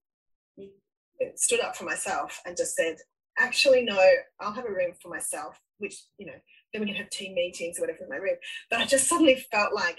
[1.36, 2.98] stood up for myself and just said,
[3.38, 4.00] actually no
[4.40, 6.34] i'll have a room for myself which you know
[6.74, 8.36] then we can have team meetings or whatever in my room.
[8.70, 9.98] But i just suddenly felt like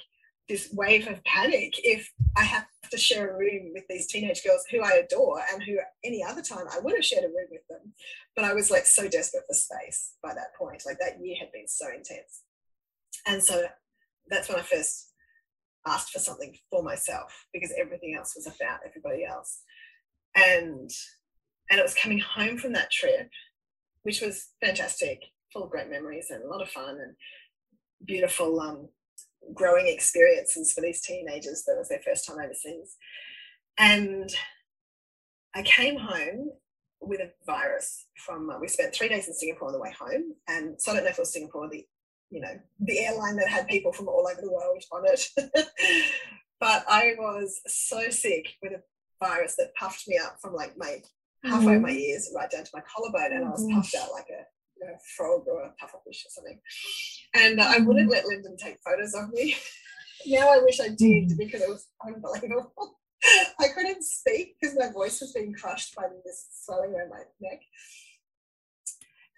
[0.48, 4.64] this wave of panic if i have to share a room with these teenage girls
[4.70, 7.66] who i adore and who any other time i would have shared a room with
[7.68, 7.92] them.
[8.34, 10.84] But i was like so desperate for space by that point.
[10.86, 12.42] Like that year had been so intense.
[13.26, 13.66] And so
[14.28, 15.12] that's when i first
[15.86, 19.62] asked for something for myself because everything else was about everybody else
[20.36, 20.90] and
[21.70, 23.28] and it was coming home from that trip,
[24.02, 25.20] which was fantastic,
[25.52, 27.16] full of great memories and a lot of fun and
[28.06, 28.88] beautiful um,
[29.52, 31.64] growing experiences for these teenagers.
[31.66, 32.96] That was their first time overseas.
[33.78, 34.30] And
[35.54, 36.50] I came home
[37.00, 40.34] with a virus from, uh, we spent three days in Singapore on the way home.
[40.48, 41.84] And so I don't know if it was Singapore, the,
[42.30, 45.26] you know, the airline that had people from all over the world on it.
[46.60, 48.82] but I was so sick with a
[49.20, 51.02] virus that puffed me up from like my
[51.44, 51.82] halfway mm-hmm.
[51.82, 54.42] my ears right down to my collarbone, and I was puffed out like a,
[54.78, 56.60] you know, frog or a pufferfish or something.
[57.34, 59.56] And uh, I wouldn't let Lyndon take photos of me.
[60.26, 61.38] now I wish I did mm.
[61.38, 62.98] because it was unbelievable.
[63.60, 67.60] I couldn't speak because my voice was being crushed by this swelling around my neck.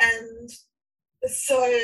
[0.00, 0.50] And
[1.26, 1.80] so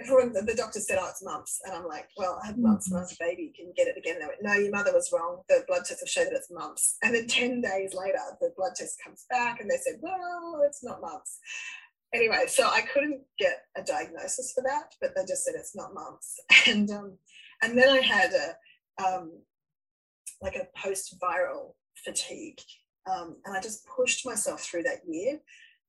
[0.00, 1.60] everyone, the doctor said, oh, it's mumps.
[1.64, 3.42] And I'm like, well, I had mumps when I was a baby.
[3.42, 4.18] You can get it again.
[4.20, 5.42] They went, no, your mother was wrong.
[5.48, 6.96] The blood tests have shown that it's mumps.
[7.02, 10.84] And then 10 days later, the blood test comes back and they said, well, it's
[10.84, 11.38] not mumps.
[12.14, 15.94] Anyway, so I couldn't get a diagnosis for that, but they just said it's not
[15.94, 16.40] mumps.
[16.66, 17.18] And, um,
[17.62, 19.32] and then I had a, um,
[20.40, 22.60] like a post-viral fatigue.
[23.10, 25.40] Um, and I just pushed myself through that year.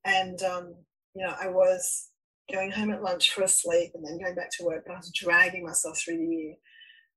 [0.03, 0.75] And, um,
[1.15, 2.09] you know, I was
[2.51, 4.83] going home at lunch for a sleep and then going back to work.
[4.85, 6.55] But I was dragging myself through the year.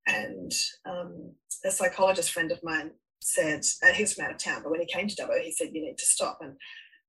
[0.07, 0.53] And
[0.87, 1.33] um,
[1.65, 4.81] a psychologist friend of mine said, and he was from out of town, but when
[4.81, 6.39] he came to Dubbo, he said, You need to stop.
[6.41, 6.55] And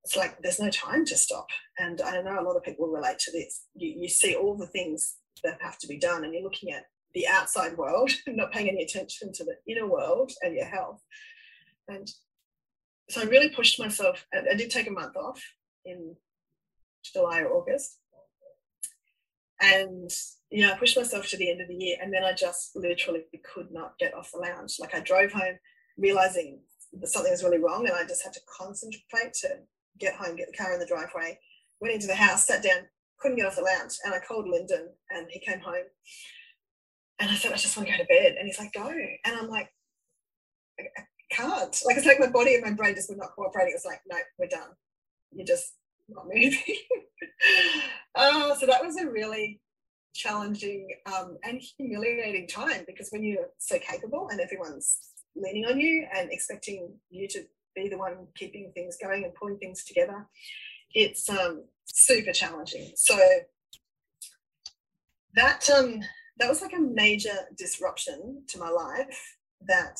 [0.03, 1.47] it's like, there's no time to stop.
[1.77, 3.65] And I know a lot of people relate to this.
[3.75, 6.85] You, you see all the things that have to be done, and you're looking at
[7.13, 11.01] the outside world and not paying any attention to the inner world and your health.
[11.87, 12.09] And
[13.09, 14.25] so I really pushed myself.
[14.33, 15.41] I did take a month off
[15.85, 16.15] in
[17.03, 17.97] July or August
[19.61, 20.09] and
[20.49, 22.75] you know, I pushed myself to the end of the year, and then I just
[22.75, 24.77] literally could not get off the lounge.
[24.79, 25.59] Like I drove home,
[25.97, 26.61] realizing
[26.93, 29.49] that something was really wrong, and I just had to concentrate to
[29.99, 31.39] get home, get the car in the driveway.
[31.81, 32.87] Went into the house, sat down,
[33.19, 35.85] couldn't get off the lounge, and I called Lyndon, and he came home,
[37.19, 39.35] and I said, I just want to go to bed, and he's like, go, and
[39.35, 39.69] I'm like,
[40.79, 41.75] I can't.
[41.85, 43.73] Like it's like my body and my brain just were not cooperating.
[43.75, 44.69] It's like, no, we're done.
[45.31, 45.73] You just
[46.13, 46.59] not moving.
[48.15, 49.59] oh, so that was a really
[50.13, 54.97] challenging um, and humiliating time because when you're so capable and everyone's
[55.35, 57.43] leaning on you and expecting you to
[57.75, 60.25] be the one keeping things going and pulling things together.
[60.93, 62.91] It's um, super challenging.
[62.95, 63.17] So
[65.35, 66.01] that um,
[66.37, 69.37] that was like a major disruption to my life
[69.67, 69.99] that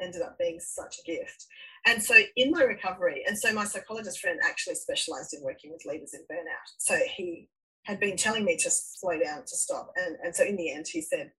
[0.00, 1.46] ended up being such a gift.
[1.86, 5.84] And so in my recovery, and so my psychologist friend actually specialized in working with
[5.84, 6.68] leaders in burnout.
[6.78, 7.48] So he
[7.84, 9.90] had been telling me to slow down, to stop.
[9.96, 11.32] And, and so in the end, he said,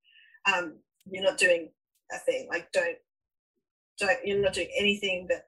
[0.54, 0.80] um,
[1.10, 1.72] you're not doing
[2.12, 2.48] a thing.
[2.50, 2.98] Like don't,
[4.00, 5.44] don't, you're not doing anything that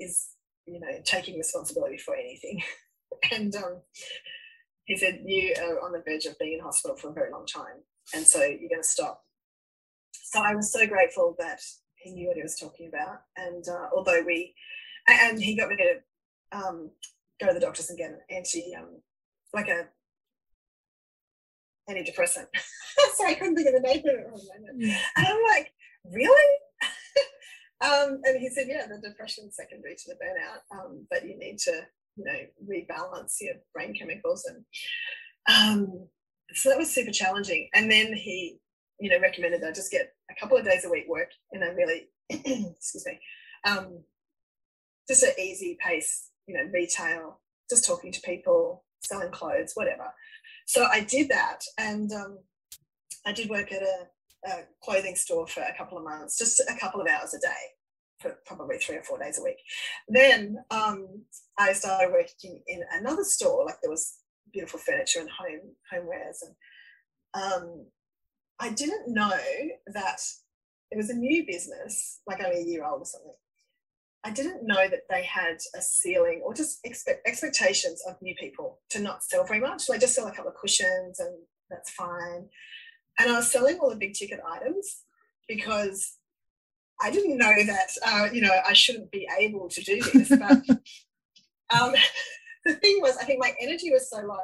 [0.00, 0.28] is,
[0.66, 2.62] you know, taking responsibility for anything.
[3.32, 3.82] and um,
[4.86, 7.46] he said, you are on the verge of being in hospital for a very long
[7.46, 7.82] time.
[8.14, 9.22] And so you're going to stop.
[10.12, 11.60] So I was so grateful that
[12.00, 13.22] he knew what he was talking about.
[13.36, 14.54] And uh, although we,
[15.08, 16.90] and he got me to um,
[17.40, 19.00] go to the doctors and get an anti, um,
[19.54, 19.88] like a
[21.90, 22.46] antidepressant.
[23.16, 25.72] so I couldn't think of the name of it And I'm like,
[26.04, 26.54] really?
[27.80, 31.58] um, and he said, yeah, the depression secondary to the burnout, um, but you need
[31.58, 31.82] to,
[32.16, 32.38] you know,
[32.68, 34.44] rebalance your brain chemicals.
[34.46, 34.64] And
[35.48, 36.08] um,
[36.52, 37.68] so that was super challenging.
[37.74, 38.58] And then he,
[39.00, 41.74] you know, recommended I just get a couple of days a week work in a
[41.74, 43.20] really, excuse me,
[43.64, 44.00] um,
[45.08, 47.40] just an easy pace, you know, retail,
[47.70, 50.12] just talking to people, selling clothes, whatever.
[50.66, 52.38] So I did that, and um,
[53.26, 54.06] I did work at a,
[54.46, 57.48] a, clothing store for a couple of months, just a couple of hours a day,
[58.20, 59.58] for probably three or four days a week.
[60.08, 61.22] Then um,
[61.58, 64.18] I started working in another store, like there was
[64.52, 66.54] beautiful furniture and home homewares, and
[67.42, 67.86] um,
[68.60, 69.38] I didn't know
[69.86, 70.20] that
[70.90, 73.34] it was a new business, like only a year old or something.
[74.24, 78.80] I didn't know that they had a ceiling or just expect, expectations of new people
[78.90, 79.86] to not sell very much.
[79.86, 81.34] They just sell a couple of cushions and
[81.70, 82.48] that's fine.
[83.18, 85.02] And I was selling all the big ticket items
[85.46, 86.16] because
[87.00, 90.28] I didn't know that, uh, you know, I shouldn't be able to do this.
[90.30, 90.50] But
[91.80, 91.94] um,
[92.64, 94.36] the thing was, I think my energy was so low,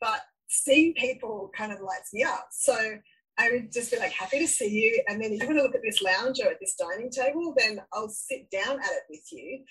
[0.00, 0.20] but
[0.64, 2.48] seeing people kind of lights me up.
[2.50, 2.98] So
[3.38, 5.02] I would just be like, happy to see you.
[5.08, 7.80] And then if you want to look at this lounger at this dining table, then
[7.92, 9.62] I'll sit down at it with you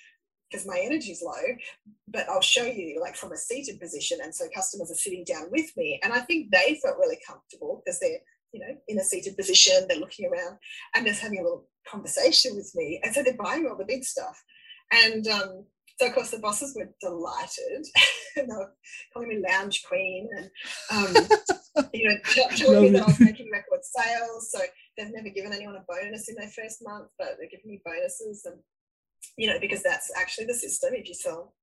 [0.50, 1.56] because my energy's low,
[2.08, 4.20] but I'll show you like from a seated position.
[4.24, 6.00] And so customers are sitting down with me.
[6.04, 8.20] And I think they felt really comfortable because they're,
[8.52, 10.58] you know, in a seated position, they're looking around
[10.96, 13.02] and just having a little conversation with me.
[13.04, 14.42] And so they're buying all the big stuff.
[14.92, 15.66] And um,
[15.98, 17.86] so of course the bosses were delighted.
[18.38, 18.74] and they were
[19.14, 20.50] calling me lounge queen and
[20.92, 21.28] um,
[21.94, 22.16] you know
[22.56, 24.52] telling me that I was making record sales.
[24.52, 24.60] So
[24.98, 28.46] they've never given anyone a bonus in their first month, but they're giving me bonuses
[28.46, 28.60] and
[29.38, 30.94] you know because that's actually the system.
[30.94, 31.54] If you sell,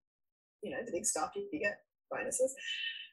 [0.62, 1.78] you know, the big stuff, you get
[2.10, 2.54] bonuses.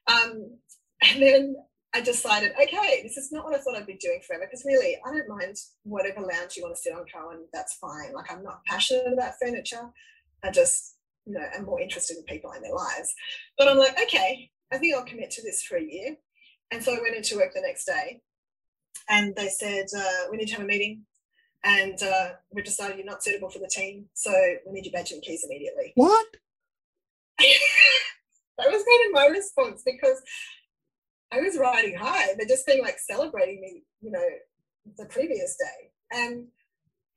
[0.08, 0.58] Um,
[1.02, 1.56] and then
[1.94, 4.46] I decided, okay, this is not what I thought I'd be doing forever.
[4.46, 7.44] Because really, I don't mind whatever lounge you want to sit on, Coen.
[7.54, 8.14] That's fine.
[8.14, 9.90] Like I'm not passionate about furniture.
[10.44, 10.96] I just
[11.30, 13.14] you know, am more interested in people and their lives.
[13.58, 16.16] But I'm like, okay, I think I'll commit to this for a year.
[16.72, 18.22] And so I went into work the next day
[19.10, 21.04] and they said, uh, we need to have a meeting
[21.64, 24.06] and uh, we've decided you're not suitable for the team.
[24.14, 24.32] So
[24.66, 25.94] we need your badge and keys immediately.
[25.96, 26.26] What?
[27.40, 30.22] that was kind of my response because
[31.32, 32.34] I was riding high.
[32.38, 34.26] They're just being like celebrating me, you know,
[34.98, 35.92] the previous day.
[36.12, 36.48] And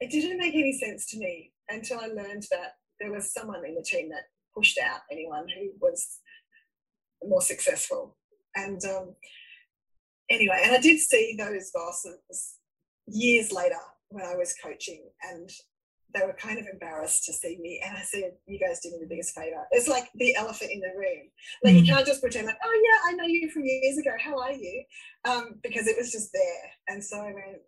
[0.01, 3.75] it didn't make any sense to me until I learned that there was someone in
[3.75, 6.19] the team that pushed out anyone who was
[7.27, 8.17] more successful.
[8.55, 9.15] And um,
[10.31, 12.59] anyway, and I did see those bosses
[13.07, 13.81] years later
[14.11, 15.51] when I was coaching, and
[16.15, 17.81] they were kind of embarrassed to see me.
[17.85, 20.81] And I said, "You guys did me the biggest favor." It's like the elephant in
[20.81, 21.31] the room.
[21.65, 21.81] Like mm.
[21.81, 24.13] you can't just pretend like, "Oh yeah, I know you from years ago.
[24.19, 24.85] How are you?"
[25.25, 26.71] Um, because it was just there.
[26.89, 27.63] And so I went,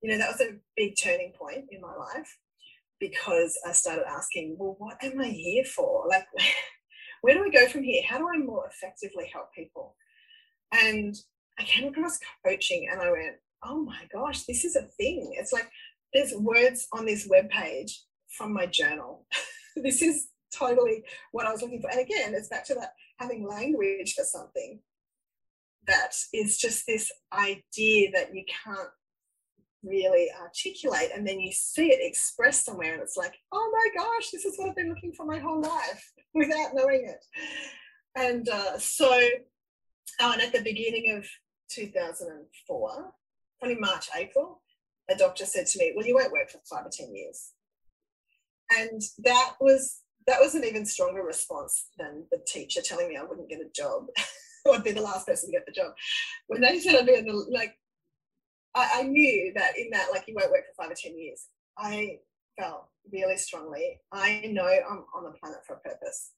[0.00, 2.38] you know, that was a big turning point in my life
[3.02, 6.04] because I started asking, well, what am I here for?
[6.08, 6.24] Like,
[7.22, 8.00] where do I go from here?
[8.08, 9.96] How do I more effectively help people?
[10.70, 11.16] And
[11.58, 15.34] I came across coaching and I went, oh my gosh, this is a thing.
[15.36, 15.68] It's like
[16.14, 19.26] there's words on this web page from my journal.
[19.76, 21.90] this is totally what I was looking for.
[21.90, 24.78] And again, it's back to that having language for something
[25.88, 28.90] that is just this idea that you can't
[29.84, 34.30] really articulate and then you see it expressed somewhere and it's like oh my gosh
[34.30, 37.24] this is what i've been looking for my whole life without knowing it
[38.16, 39.10] and uh, so
[40.20, 41.26] oh, and at the beginning of
[41.70, 43.12] 2004
[43.58, 44.62] probably march april
[45.10, 47.52] a doctor said to me well you won't work for five or ten years
[48.78, 53.24] and that was that was an even stronger response than the teacher telling me i
[53.24, 54.06] wouldn't get a job
[54.70, 55.92] I'd be the last person to get the job.
[56.46, 57.74] When they said I'd be in the, like
[58.74, 61.46] I, I, knew that in that, like, you won't work for five or 10 years.
[61.78, 62.18] I
[62.58, 64.00] felt really strongly.
[64.12, 66.32] I know I'm on the planet for a purpose.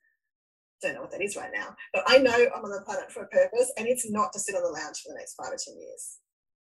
[0.83, 3.23] Don't know what that is right now, but I know I'm on the planet for
[3.23, 5.57] a purpose, and it's not to sit on the lounge for the next five or
[5.57, 6.19] ten years.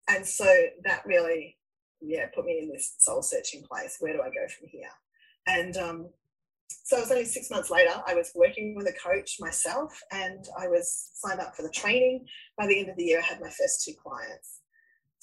[0.10, 0.46] And so
[0.86, 1.58] that really,
[2.02, 3.98] yeah, put me in this soul searching place.
[4.00, 4.90] Where do I go from here?
[5.48, 6.10] And um,
[6.84, 10.46] so it was only six months later, I was working with a coach myself and
[10.60, 12.26] I was signed up for the training.
[12.58, 14.60] By the end of the year, I had my first two clients.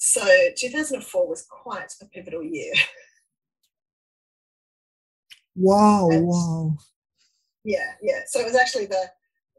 [0.03, 0.25] So
[0.57, 2.73] 2004 was quite a pivotal year.
[5.53, 6.77] Wow, and wow.
[7.65, 8.21] Yeah, yeah.
[8.25, 9.03] So it was actually the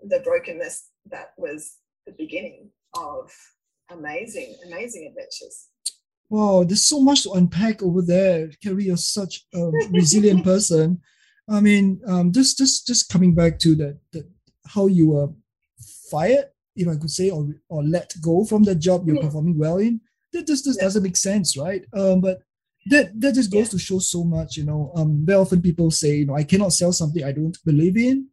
[0.09, 1.77] the brokenness that was
[2.07, 3.31] the beginning of
[3.91, 5.69] amazing, amazing adventures.
[6.31, 8.51] Wow, there's so much to unpack over there.
[8.65, 11.03] Kerrie, you're such a resilient person.
[11.47, 14.27] I mean, um, just just just coming back to that, the
[14.67, 15.29] how you were
[16.11, 19.25] fired, if I could say, or or let go from the job you're yeah.
[19.25, 20.01] performing well in.
[20.33, 21.85] That just, just doesn't make sense, right?
[21.93, 22.41] Um, but
[22.87, 23.71] that that just goes yeah.
[23.71, 24.93] to show so much, you know.
[24.97, 28.29] Um, very often people say, you know, I cannot sell something I don't believe in.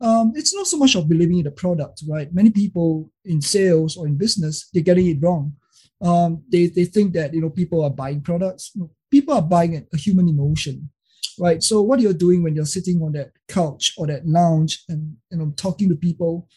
[0.00, 2.32] Um, it's not so much of believing in the product, right?
[2.32, 5.54] Many people in sales or in business, they're getting it wrong.
[6.00, 8.72] Um, they, they think that you know people are buying products.
[8.74, 10.90] No, people are buying a, a human emotion
[11.38, 11.62] right?
[11.62, 15.38] So what you're doing when you're sitting on that couch or that lounge and you
[15.38, 16.48] know talking to people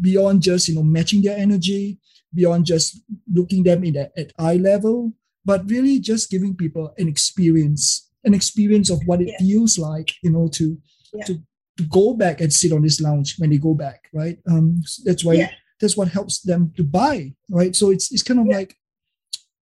[0.00, 1.98] beyond just you know matching their energy,
[2.34, 3.00] beyond just
[3.32, 5.12] looking them in at, at eye level,
[5.44, 9.38] but really just giving people an experience, an experience of what it yeah.
[9.38, 10.78] feels like, you know, to
[11.12, 11.24] yeah.
[11.24, 11.42] to
[11.76, 14.38] to go back and sit on this lounge when they go back, right?
[14.48, 15.50] Um, that's why yeah.
[15.80, 17.74] that's what helps them to buy, right?
[17.74, 18.76] So it's it's kind of like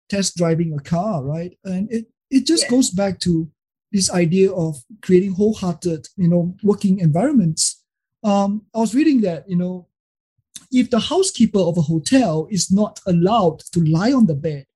[0.08, 1.56] test driving a car, right?
[1.64, 3.50] And it it just goes back to
[3.92, 7.82] this idea of creating wholehearted, you know, working environments.
[8.22, 9.88] Um, I was reading that, you know,
[10.72, 14.66] if the housekeeper of a hotel is not allowed to lie on the bed,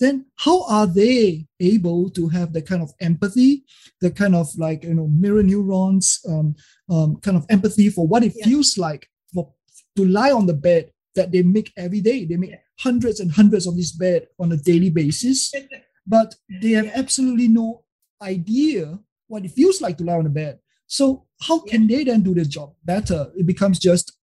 [0.00, 3.64] then how are they able to have the kind of empathy,
[4.00, 6.54] the kind of like you know mirror neurons, um,
[6.88, 8.44] um, kind of empathy for what it yeah.
[8.44, 9.52] feels like for
[9.96, 12.24] to lie on the bed that they make every day.
[12.24, 12.56] They make yeah.
[12.78, 15.52] hundreds and hundreds of this bed on a daily basis,
[16.06, 16.92] but they have yeah.
[16.94, 17.82] absolutely no
[18.22, 20.58] idea what it feels like to lie on a bed.
[20.86, 23.30] So how can they then do the job better?
[23.36, 24.17] It becomes just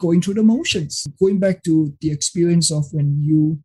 [0.00, 1.06] going through the motions.
[1.20, 3.60] Going back to the experience of when you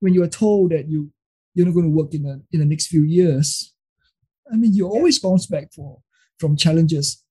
[0.00, 1.10] when you are told that you
[1.54, 3.74] you're not going to work in the in the next few years.
[4.52, 6.00] I mean, you always bounce back for
[6.38, 7.24] from challenges.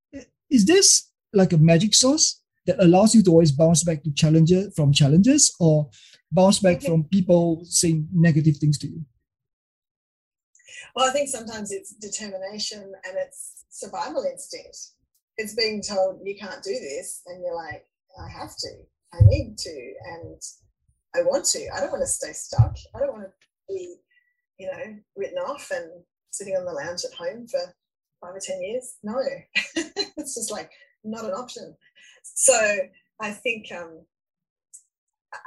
[0.49, 4.73] Is this like a magic sauce that allows you to always bounce back to challenges
[4.75, 5.89] from challenges or
[6.31, 9.05] bounce back from people saying negative things to you?
[10.95, 14.77] Well, I think sometimes it's determination and it's survival instinct.
[15.37, 17.85] It's being told you can't do this, and you're like,
[18.17, 18.69] I have to,
[19.13, 20.41] I need to, and
[21.15, 21.67] I want to.
[21.75, 22.75] I don't want to stay stuck.
[22.95, 23.31] I don't want to
[23.67, 23.97] be,
[24.57, 25.89] you know, written off and
[26.31, 27.59] sitting on the lounge at home for
[28.21, 28.95] five or 10 years.
[29.03, 29.15] No,
[29.75, 30.71] it's just like
[31.03, 31.75] not an option.
[32.23, 32.53] So
[33.21, 34.01] I think, um,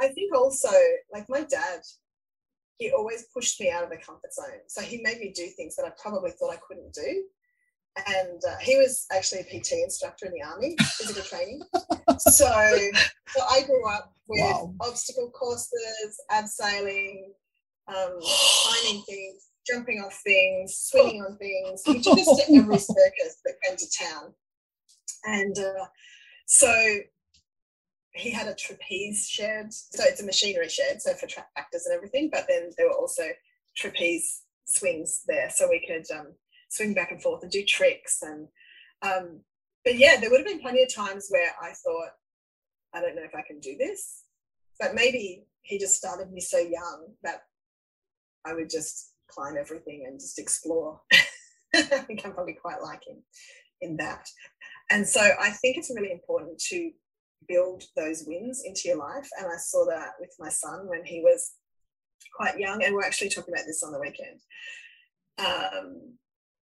[0.01, 0.71] I think also,
[1.13, 1.83] like my dad
[2.83, 4.61] he always pushed me out of the comfort zone.
[4.67, 7.25] So he made me do things that I probably thought I couldn't do.
[8.07, 11.63] And uh, he was actually a PT instructor in the army, physical training.
[12.19, 14.75] So, so I grew up with wow.
[14.81, 17.23] obstacle courses, abseiling,
[17.89, 21.83] um, climbing things, jumping off things, swinging on things.
[21.85, 24.35] He took us to every circus that came to town.
[25.25, 25.87] And uh,
[26.47, 26.73] so
[28.15, 29.73] he had a trapeze shed.
[29.73, 32.31] So it's a machinery shed, so for tractors and everything.
[32.33, 33.25] But then there were also
[33.77, 36.35] trapeze swings there, so we could um,
[36.73, 38.23] swing back and forth and do tricks.
[38.23, 38.49] And
[39.03, 39.41] um,
[39.85, 42.11] but yeah, there would have been plenty of times where I thought,
[42.95, 44.23] I don't know if I can do this.
[44.81, 47.43] But maybe he just started me so young that
[48.45, 51.01] I would just climb everything and just explore.
[51.75, 53.23] I think I'm probably quite like him
[53.81, 54.27] in that.
[54.91, 56.91] And so I think it's really important to
[57.49, 59.29] build those wins into your life.
[59.39, 61.53] And I saw that with my son when he was
[62.37, 64.41] quite young, and we're actually talking about this on the weekend.
[65.39, 66.19] Um,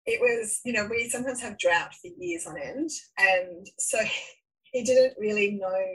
[0.07, 2.89] it was, you know, we sometimes have drought for years on end.
[3.19, 3.99] And so
[4.71, 5.85] he didn't really know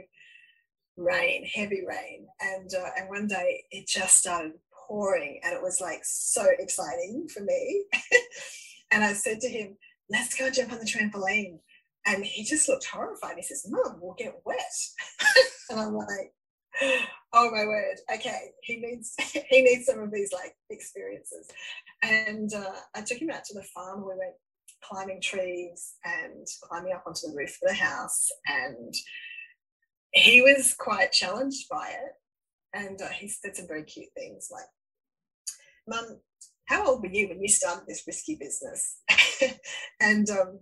[0.96, 2.26] rain, heavy rain.
[2.40, 4.52] And, uh, and one day it just started
[4.86, 7.84] pouring, and it was like so exciting for me.
[8.90, 9.76] and I said to him,
[10.10, 11.58] let's go jump on the trampoline.
[12.04, 13.36] And he just looked horrified.
[13.36, 14.58] He says, Mom, we'll get wet.
[15.70, 16.34] and I'm like,
[17.34, 19.14] oh my word okay he needs
[19.50, 21.48] he needs some of these like experiences
[22.02, 24.34] and uh, i took him out to the farm we went
[24.82, 28.94] climbing trees and climbing up onto the roof of the house and
[30.12, 32.12] he was quite challenged by it
[32.74, 34.66] and uh, he said some very cute things like
[35.88, 36.18] mum
[36.66, 38.98] how old were you when you started this risky business?
[40.00, 40.60] and um,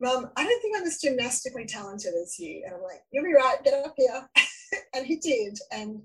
[0.00, 2.62] Mum, I don't think I'm as gymnastically talented as you.
[2.64, 4.28] And I'm like, You'll be right, get up here.
[4.94, 5.58] and he did.
[5.72, 6.02] And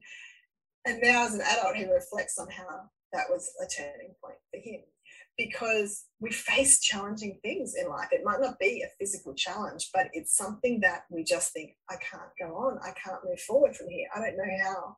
[0.86, 4.60] and now as an adult, he reflects on how that was a turning point for
[4.60, 4.82] him.
[5.38, 8.08] Because we face challenging things in life.
[8.12, 11.96] It might not be a physical challenge, but it's something that we just think, I
[11.96, 12.80] can't go on.
[12.84, 14.08] I can't move forward from here.
[14.16, 14.96] I don't know how.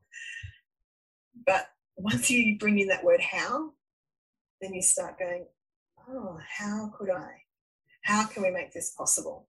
[1.45, 3.71] But once you bring in that word how,
[4.61, 5.45] then you start going,
[6.09, 7.29] oh, how could I?
[8.03, 9.47] How can we make this possible?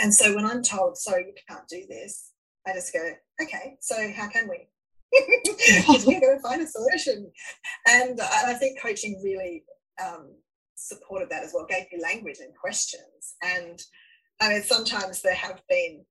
[0.00, 2.32] And so when I'm told, sorry, you can't do this,
[2.66, 4.68] I just go, okay, so how can we?
[5.76, 7.30] Because we're going to find a solution.
[7.88, 9.64] And I think coaching really
[10.02, 10.30] um,
[10.78, 13.36] supported that as well, gave me language and questions.
[13.42, 13.80] And
[14.40, 16.04] I mean, sometimes there have been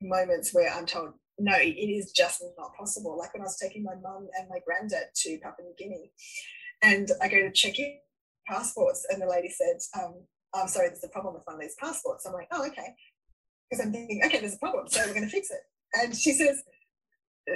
[0.00, 3.18] moments where I'm told, no, it is just not possible.
[3.18, 6.10] Like when I was taking my mum and my granddad to Papua New Guinea,
[6.82, 7.98] and I go to check in
[8.46, 10.14] passports, and the lady said, um,
[10.54, 12.24] I'm sorry, there's a problem with one of these passports.
[12.24, 12.94] I'm like, oh, okay.
[13.68, 15.60] Because I'm thinking, okay, there's a problem, so we're going to fix it.
[15.94, 16.62] And she says,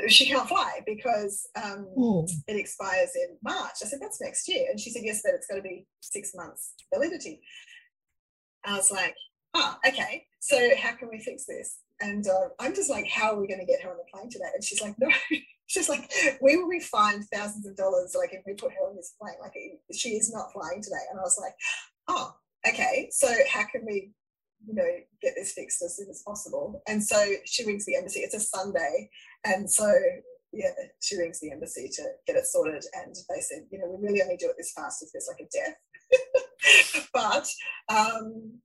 [0.09, 2.27] she can't fly because um, oh.
[2.47, 3.75] it expires in March.
[3.83, 4.67] I said, that's next year.
[4.71, 7.41] And she said, yes, but it's going to be six months validity.
[8.65, 9.15] I was like,
[9.55, 10.27] oh, okay.
[10.41, 11.79] So how can we fix this?
[12.01, 14.31] And uh, I'm just like, how are we going to get her on the plane
[14.31, 14.49] today?
[14.55, 15.09] And she's like, no.
[15.67, 16.11] she's like,
[16.41, 19.37] we will be fined thousands of dollars, like if we put her on this plane.
[19.41, 19.55] Like
[19.93, 21.03] she is not flying today.
[21.11, 21.55] And I was like,
[22.09, 22.35] oh,
[22.67, 23.09] okay.
[23.13, 24.13] So how can we
[24.67, 24.89] you know,
[25.23, 26.83] get this fixed as soon as possible.
[26.87, 28.21] And so she rings the embassy.
[28.21, 29.11] It's a Sunday.
[29.45, 29.91] And so,
[30.53, 32.85] yeah, she rings the embassy to get it sorted.
[32.95, 35.47] And they said, you know, we really only do it this fast if there's like
[35.47, 37.09] a death.
[37.13, 37.49] but
[37.89, 38.59] um,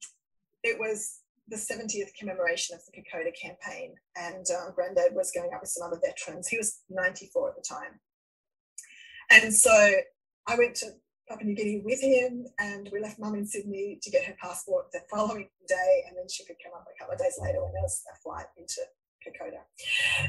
[0.63, 3.93] it was the 70th commemoration of the Kokoda campaign.
[4.15, 4.73] And um,
[5.13, 6.47] was going up with some other veterans.
[6.47, 7.99] He was 94 at the time.
[9.31, 9.71] And so
[10.47, 10.91] I went to
[11.27, 14.91] Papua New Guinea with him, and we left mum in Sydney to get her passport
[14.91, 17.73] the following day, and then she could come up a couple of days later when
[17.73, 18.81] there was a flight into
[19.25, 19.61] Kokoda.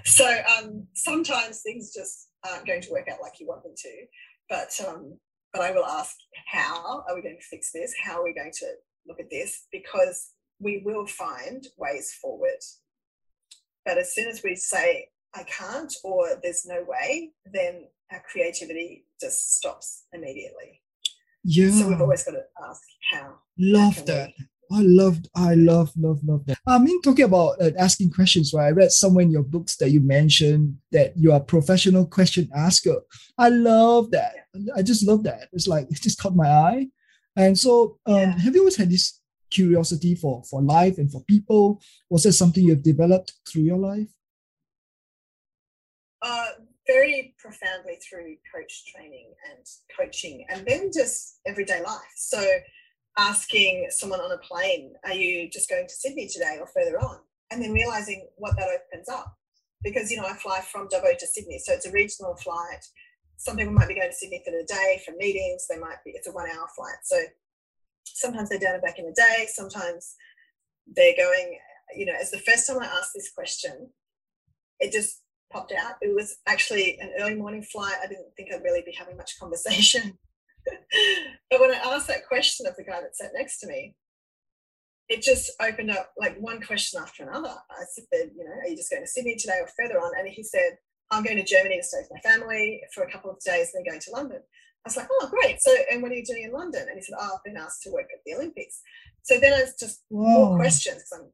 [0.04, 0.26] So
[0.56, 4.06] um, sometimes things just aren't going to work out like you want them to,
[4.48, 5.18] but um,
[5.52, 6.16] but I will ask,
[6.46, 7.94] how are we going to fix this?
[8.02, 8.66] How are we going to
[9.06, 9.66] look at this?
[9.72, 12.60] Because we will find ways forward.
[13.84, 19.06] But as soon as we say, I can't, or there's no way, then our creativity
[19.20, 20.82] just stops immediately.
[21.48, 21.70] Yeah.
[21.70, 22.82] So we've always got to ask
[23.12, 23.34] how.
[23.56, 24.32] Love that.
[24.72, 26.58] I loved, I love, love, love that.
[26.66, 28.66] I mean, talking about uh, asking questions, right?
[28.66, 32.50] I read somewhere in your books that you mentioned that you are a professional question
[32.52, 32.96] asker.
[33.38, 34.34] I love that.
[34.74, 35.48] I just love that.
[35.52, 36.88] It's like it just caught my eye.
[37.36, 38.38] And so, um, yeah.
[38.38, 39.20] have you always had this
[39.50, 41.80] curiosity for for life and for people?
[42.10, 44.08] Was that something you've developed through your life?
[46.20, 46.46] Uh,
[46.86, 49.66] very profoundly through coach training and
[49.96, 52.12] coaching, and then just everyday life.
[52.16, 52.44] So,
[53.18, 57.18] asking someone on a plane, Are you just going to Sydney today or further on?
[57.50, 59.36] And then realizing what that opens up.
[59.82, 62.84] Because, you know, I fly from Dubbo to Sydney, so it's a regional flight.
[63.36, 65.66] Some people might be going to Sydney for the day, for meetings.
[65.68, 66.96] They might be, it's a one hour flight.
[67.04, 67.18] So,
[68.04, 69.46] sometimes they're down and back in a day.
[69.48, 70.14] Sometimes
[70.94, 71.58] they're going,
[71.94, 73.90] you know, as the first time I asked this question,
[74.80, 75.22] it just
[75.52, 75.94] popped out.
[76.00, 77.96] It was actually an early morning flight.
[78.02, 80.18] I didn't think I'd really be having much conversation.
[81.50, 83.94] but when I asked that question of the guy that sat next to me,
[85.08, 87.54] it just opened up like one question after another.
[87.70, 88.04] I said,
[88.36, 90.10] you know, are you just going to Sydney today or further on?
[90.18, 90.78] And he said,
[91.10, 93.84] I'm going to Germany to stay with my family for a couple of days, then
[93.84, 94.38] going to London.
[94.38, 95.60] I was like, oh, great.
[95.60, 96.86] So, and what are you doing in London?
[96.88, 98.80] And he said, oh, I've been asked to work at the Olympics.
[99.22, 100.48] So then it's just Whoa.
[100.48, 101.30] more questions I'm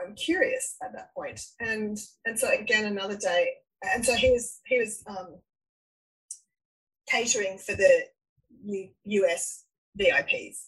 [0.00, 1.40] I'm curious at that point.
[1.60, 3.48] And and so again another day,
[3.82, 5.36] and so he was he was um,
[7.08, 8.04] catering for the
[8.64, 9.64] U- US
[9.98, 10.66] VIPs.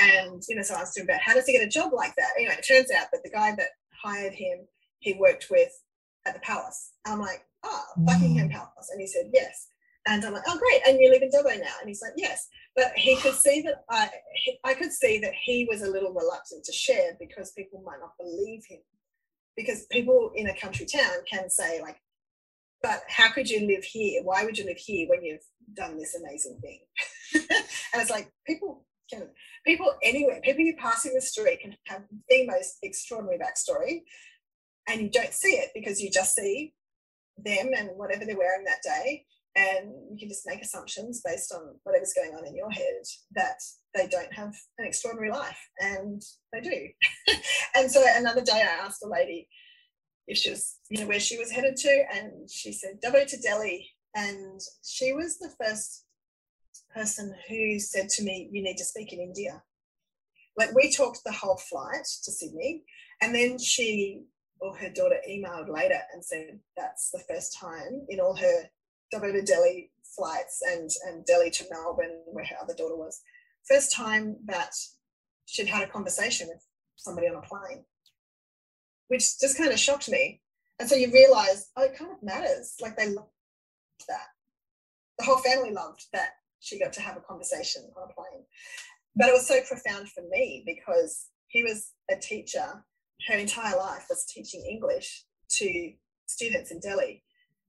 [0.00, 2.14] And you know, so I asked him about how does he get a job like
[2.16, 2.30] that?
[2.38, 3.68] Anyway, it turns out that the guy that
[4.02, 4.66] hired him,
[5.00, 5.70] he worked with
[6.26, 6.92] at the palace.
[7.06, 8.52] I'm like, oh, Buckingham mm.
[8.52, 8.90] Palace.
[8.90, 9.68] And he said, yes.
[10.06, 10.82] And I'm like, oh, great.
[10.86, 11.74] And you live in Dubbo now?
[11.80, 12.48] And he's like, yes.
[12.74, 14.08] But he could see that I,
[14.64, 18.16] I could see that he was a little reluctant to share because people might not
[18.18, 18.80] believe him.
[19.56, 22.00] Because people in a country town can say, like,
[22.82, 24.22] but how could you live here?
[24.24, 25.44] Why would you live here when you've
[25.74, 26.80] done this amazing thing?
[27.34, 29.28] and it's like, people can,
[29.66, 34.02] people anywhere, people you passing the street can have the most extraordinary backstory.
[34.88, 36.72] And you don't see it because you just see
[37.36, 39.26] them and whatever they're wearing that day
[39.56, 43.02] and you can just make assumptions based on whatever's going on in your head
[43.34, 43.58] that
[43.94, 46.22] they don't have an extraordinary life and
[46.52, 47.34] they do
[47.76, 49.48] and so another day i asked a lady
[50.28, 53.36] if she was you know where she was headed to and she said Dubbo to
[53.38, 56.04] delhi and she was the first
[56.92, 59.62] person who said to me, You need to speak in India.
[60.56, 62.82] Like we talked the whole flight to Sydney,
[63.22, 64.22] and then she
[64.60, 68.64] or her daughter emailed later and said that's the first time in all her
[69.12, 73.20] Dubai to Delhi flights and, and Delhi to Melbourne, where her other daughter was,
[73.68, 74.74] first time that
[75.46, 76.64] she'd had a conversation with
[76.96, 77.84] somebody on a plane,
[79.08, 80.40] which just kind of shocked me.
[80.78, 82.76] And so you realize, oh, it kind of matters.
[82.80, 83.28] Like they loved
[84.08, 84.28] that.
[85.18, 86.30] The whole family loved that
[86.60, 88.44] she got to have a conversation on a plane.
[89.16, 92.84] But it was so profound for me because he was a teacher.
[93.28, 95.92] Her entire life was teaching English to
[96.26, 97.22] students in Delhi.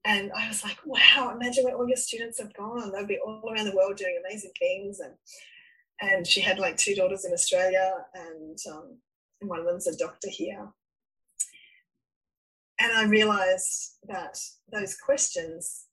[0.04, 2.92] And I was like, wow, imagine where all your students have gone.
[2.92, 5.00] They'll be all around the world doing amazing things.
[5.00, 5.14] And
[6.02, 8.98] and she had like two daughters in Australia, and, um,
[9.40, 10.68] and one of them's a doctor here.
[12.80, 14.40] And I realized that
[14.74, 15.86] those questions,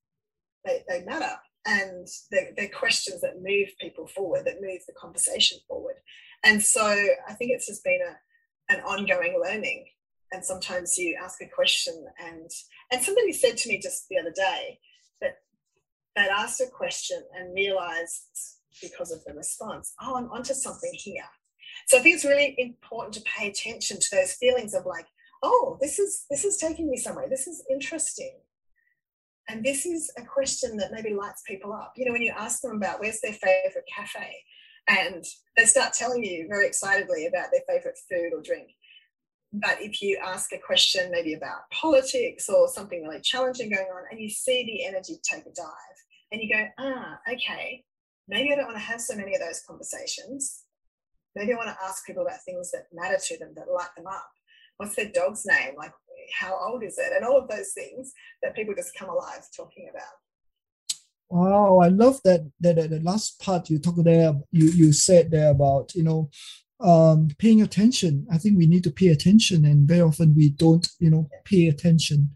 [0.65, 1.33] they, they matter.
[1.67, 5.97] And they're, they're questions that move people forward, that move the conversation forward.
[6.43, 9.85] And so I think it's just been a, an ongoing learning.
[10.33, 12.51] And sometimes you ask a question, and
[12.93, 14.79] and somebody said to me just the other day
[15.21, 15.39] that
[16.15, 21.25] they'd asked a question and realized because of the response, oh, I'm onto something here.
[21.87, 25.07] So I think it's really important to pay attention to those feelings of like,
[25.43, 27.29] oh, this is this is taking me somewhere.
[27.29, 28.39] This is interesting.
[29.49, 31.95] And this is a question that maybe lights people up.
[31.97, 34.45] You know, when you ask them about where's their favorite cafe,
[34.89, 35.25] and
[35.57, 38.69] they start telling you very excitedly about their favorite food or drink.
[39.53, 44.05] But if you ask a question maybe about politics or something really challenging going on,
[44.11, 45.99] and you see the energy take a dive,
[46.31, 47.85] and you go, ah, okay,
[48.29, 50.65] maybe I don't want to have so many of those conversations.
[51.35, 54.07] Maybe I want to ask people about things that matter to them, that light them
[54.07, 54.29] up.
[54.77, 55.75] What's their dog's name?
[55.77, 55.93] Like,
[56.39, 57.13] how old is it?
[57.17, 60.13] And all of those things that people just come alive talking about.
[61.31, 64.33] Wow, I love that that, that the last part you talked there.
[64.51, 66.31] You you said there about you know
[66.81, 68.27] um, paying attention.
[68.33, 71.69] I think we need to pay attention, and very often we don't you know pay
[71.69, 72.31] attention,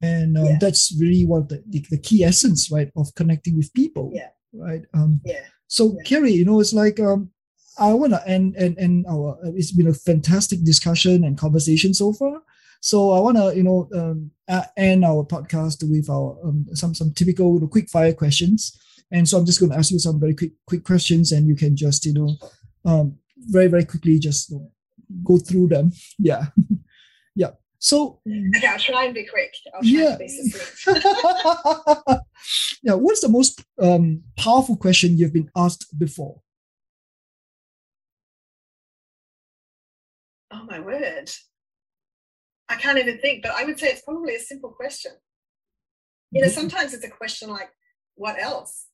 [0.00, 0.58] and um, yeah.
[0.60, 4.10] that's really what the, the, the key essence right of connecting with people.
[4.14, 4.82] Yeah right?
[4.94, 5.44] Um, yeah.
[5.68, 6.02] So yeah.
[6.04, 7.30] Kerrie, you know, it's like um,
[7.78, 12.12] I want to end and and our it's been a fantastic discussion and conversation so
[12.12, 12.42] far.
[12.80, 14.30] So I want to you know um,
[14.76, 18.76] end our podcast with our um, some some typical you know, quick fire questions.
[19.12, 21.56] And so I'm just going to ask you some very quick quick questions, and you
[21.56, 22.36] can just you know
[22.84, 23.16] um,
[23.48, 24.52] very very quickly just
[25.24, 25.92] go through them.
[26.18, 26.46] Yeah,
[27.34, 27.52] yeah.
[27.78, 28.20] So
[28.56, 29.54] okay, I'll try and be quick.
[29.74, 30.18] I'll try yeah.
[32.82, 32.94] yeah.
[32.94, 36.42] What's the most um, powerful question you've been asked before?
[40.52, 41.30] Oh my word!
[42.68, 45.12] I can't even think, but I would say it's probably a simple question.
[46.32, 47.70] You know, sometimes it's a question like,
[48.14, 48.86] "What else?"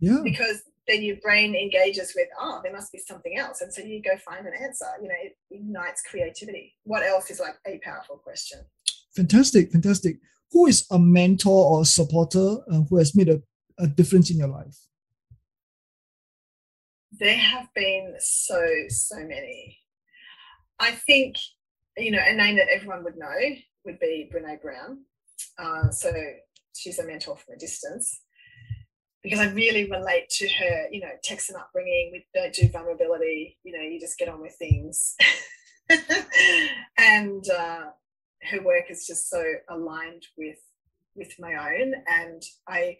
[0.00, 0.20] Yeah.
[0.22, 3.60] Because then your brain engages with, oh, there must be something else.
[3.60, 4.86] And so you go find an answer.
[5.00, 6.74] You know, it ignites creativity.
[6.84, 8.60] What else is like a powerful question?
[9.14, 10.16] Fantastic, fantastic.
[10.50, 13.42] Who is a mentor or supporter uh, who has made a,
[13.78, 14.76] a difference in your life?
[17.12, 19.76] There have been so, so many.
[20.78, 21.36] I think,
[21.98, 23.34] you know, a name that everyone would know
[23.84, 25.04] would be Brene Brown.
[25.58, 26.12] Uh, so
[26.74, 28.20] she's a mentor from a distance
[29.28, 32.10] because I really relate to her, you know, Texan upbringing.
[32.12, 35.16] We don't do vulnerability, you know, you just get on with things.
[36.98, 37.86] and uh,
[38.50, 40.58] her work is just so aligned with
[41.14, 41.94] with my own.
[42.08, 42.96] And I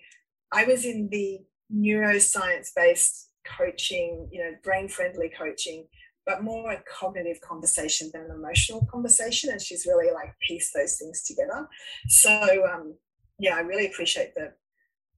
[0.53, 1.41] I was in the
[1.75, 5.87] neuroscience based coaching, you know, brain friendly coaching,
[6.27, 9.51] but more a cognitive conversation than an emotional conversation.
[9.51, 11.67] And she's really like pieced those things together.
[12.09, 12.97] So um,
[13.39, 14.53] yeah, I really appreciate the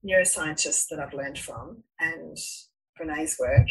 [0.07, 2.37] neuroscientists that I've learned from and
[2.97, 3.69] Brene's work.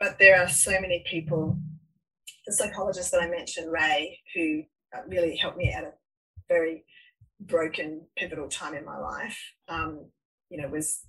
[0.00, 1.58] But there are so many people,
[2.46, 4.62] the psychologist that I mentioned, Ray, who
[4.94, 5.92] uh, really helped me at a
[6.48, 6.84] very
[7.40, 9.38] broken, pivotal time in my life,
[9.68, 10.06] um,
[10.50, 11.00] you know, was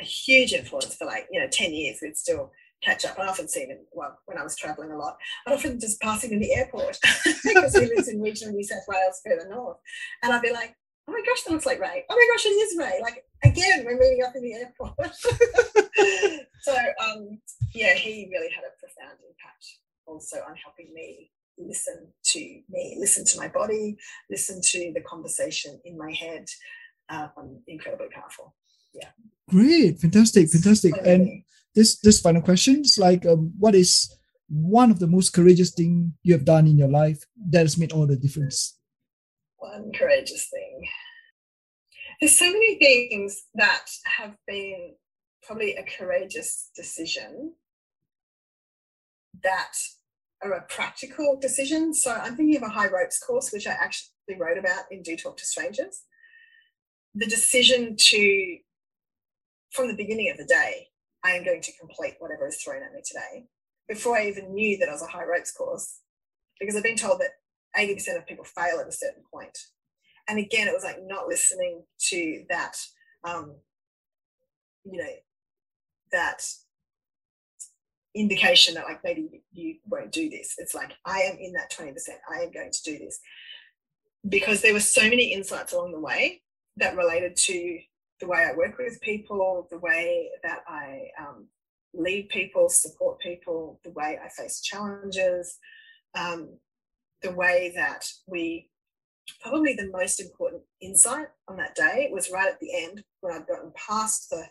[0.00, 1.98] a huge influence for like, you know, 10 years.
[2.02, 3.18] We'd still catch up.
[3.18, 5.16] I often see him, well, when I was traveling a lot,
[5.46, 6.98] I'd often just pass him in the airport
[7.44, 9.78] because he lives in regional New South Wales further north.
[10.22, 10.74] And I'd be like,
[11.08, 12.04] oh my gosh, that looks like Ray.
[12.08, 13.00] Oh my gosh, it is Ray.
[13.02, 15.14] Like again, we're meeting up in the airport.
[16.60, 17.40] so um,
[17.74, 19.66] yeah, he really had a profound impact
[20.06, 23.96] also on helping me listen to me, listen to my body,
[24.30, 26.46] listen to the conversation in my head.
[27.08, 28.54] Um, incredibly powerful.
[28.92, 29.08] Yeah.
[29.48, 30.94] Great, fantastic, fantastic.
[30.96, 31.44] So and
[31.74, 34.12] this this final question is like, um, what is
[34.48, 37.92] one of the most courageous thing you have done in your life that has made
[37.92, 38.78] all the difference?
[39.58, 40.65] One courageous thing
[42.20, 44.94] there's so many things that have been
[45.42, 47.52] probably a courageous decision
[49.42, 49.72] that
[50.42, 51.94] are a practical decision.
[51.94, 55.16] So I'm thinking of a high ropes course, which I actually wrote about in Do
[55.16, 56.02] Talk to Strangers.
[57.14, 58.56] The decision to,
[59.70, 60.88] from the beginning of the day,
[61.24, 63.46] I am going to complete whatever is thrown at me today.
[63.88, 66.00] Before I even knew that I was a high ropes course,
[66.60, 67.30] because I've been told that
[67.78, 69.56] 80% of people fail at a certain point.
[70.28, 72.76] And again, it was like not listening to that,
[73.24, 73.56] um,
[74.84, 75.12] you know,
[76.12, 76.42] that
[78.14, 80.54] indication that like maybe you won't do this.
[80.58, 81.94] It's like I am in that 20%.
[82.30, 83.20] I am going to do this.
[84.28, 86.42] Because there were so many insights along the way
[86.78, 87.78] that related to
[88.20, 91.46] the way I work with people, the way that I um,
[91.94, 95.58] lead people, support people, the way I face challenges,
[96.18, 96.58] um,
[97.22, 98.70] the way that we
[99.40, 103.46] probably the most important insight on that day was right at the end when I'd
[103.46, 104.46] gotten past the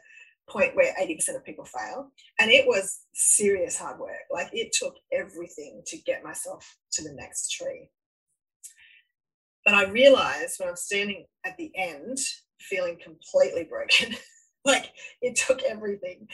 [0.47, 2.11] point where 80% of people fail.
[2.39, 4.26] And it was serious hard work.
[4.32, 7.89] Like it took everything to get myself to the next tree.
[9.63, 12.19] But I realized when I'm standing at the end,
[12.59, 14.15] feeling completely broken,
[14.65, 16.28] like it took everything.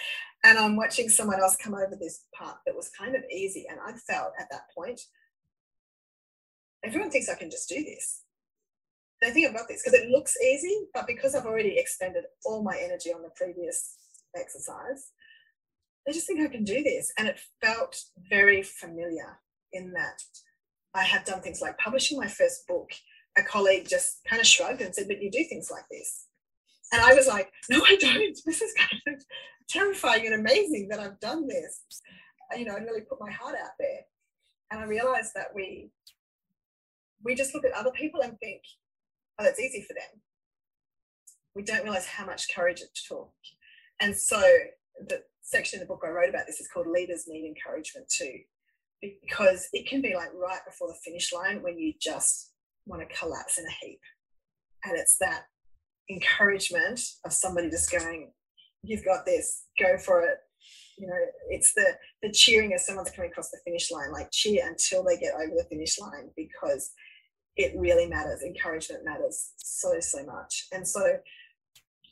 [0.44, 3.66] And I'm watching someone else come over this part that was kind of easy.
[3.70, 5.00] And I felt at that point,
[6.84, 8.24] everyone thinks I can just do this.
[9.22, 12.78] They think I've this because it looks easy, but because I've already expended all my
[12.84, 13.98] energy on the previous
[14.36, 15.12] exercise,
[16.08, 17.14] I just think I can do this.
[17.18, 19.40] And it felt very familiar
[19.74, 20.24] in that
[20.96, 22.92] I had done things like publishing my first book.
[23.38, 26.26] A colleague just kind of shrugged and said, But you do things like this.
[26.92, 28.38] And I was like, No, I don't.
[28.46, 29.24] This is kind of
[29.70, 31.82] terrifying and amazing that I've done this.
[32.52, 34.02] Uh, you know, I really put my heart out there.
[34.72, 35.92] And I realized that we
[37.24, 38.62] we just look at other people and think,
[39.42, 40.22] oh, that's easy for them.
[41.56, 43.32] We don't realize how much courage it took
[44.02, 44.42] and so
[45.08, 48.40] the section in the book I wrote about this is called Leaders Need Encouragement Too,
[49.02, 52.52] because it can be like right before the finish line when you just
[52.88, 54.02] want to collapse in a heap.
[54.84, 55.44] And it's that
[56.10, 58.32] encouragement of somebody just going,
[58.84, 60.38] You've got this, go for it.
[60.98, 61.20] You know,
[61.50, 61.86] it's the
[62.24, 65.54] the cheering as someone's coming across the finish line, like cheer until they get over
[65.56, 66.92] the finish line because
[67.58, 68.42] it really matters.
[68.44, 70.68] Encouragement matters so, so much.
[70.72, 71.18] And so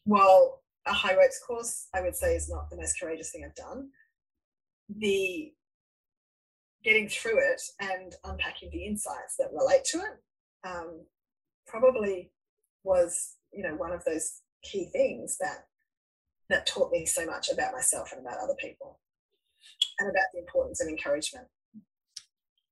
[0.06, 3.56] while a high ropes course, I would say, is not the most courageous thing I've
[3.56, 3.90] done.
[4.90, 5.54] The
[6.84, 11.02] getting through it and unpacking the insights that relate to it um,
[11.68, 12.32] probably
[12.84, 15.66] was, you know, one of those key things that
[16.50, 19.00] that taught me so much about myself and about other people
[20.00, 21.48] and about the importance of encouragement.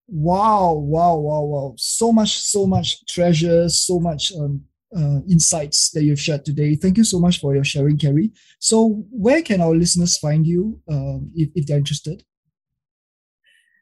[0.07, 1.73] Wow, wow, wow, wow.
[1.77, 4.63] So much, so much treasure, so much um,
[4.95, 6.75] uh, insights that you've shared today.
[6.75, 8.31] Thank you so much for your sharing, Kerrie.
[8.59, 12.23] So, where can our listeners find you um, if, if they're interested?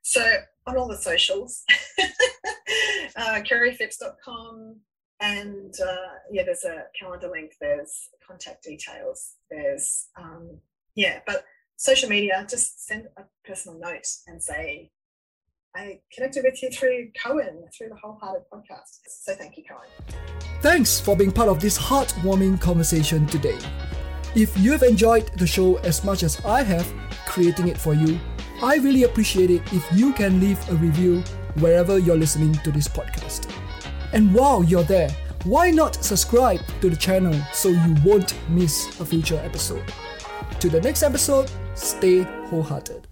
[0.02, 0.24] So,
[0.66, 1.64] on all the socials,
[3.16, 3.40] uh,
[5.22, 5.96] and uh,
[6.32, 10.60] yeah, there's a calendar link, there's contact details, there's, um,
[10.96, 11.46] yeah, but
[11.78, 14.92] social media, just send a personal note and say,
[15.76, 19.00] I connected with you through Coen, through the Wholehearted podcast.
[19.08, 20.16] So thank you, Coen.
[20.62, 23.58] Thanks for being part of this heartwarming conversation today.
[24.36, 26.92] If you have enjoyed the show as much as I have
[27.26, 28.20] creating it for you,
[28.62, 31.22] I really appreciate it if you can leave a review
[31.60, 33.52] wherever you're listening to this podcast.
[34.14, 35.10] And while you're there,
[35.44, 39.84] why not subscribe to the channel so you won't miss a future episode?
[40.60, 43.05] To the next episode, stay wholehearted.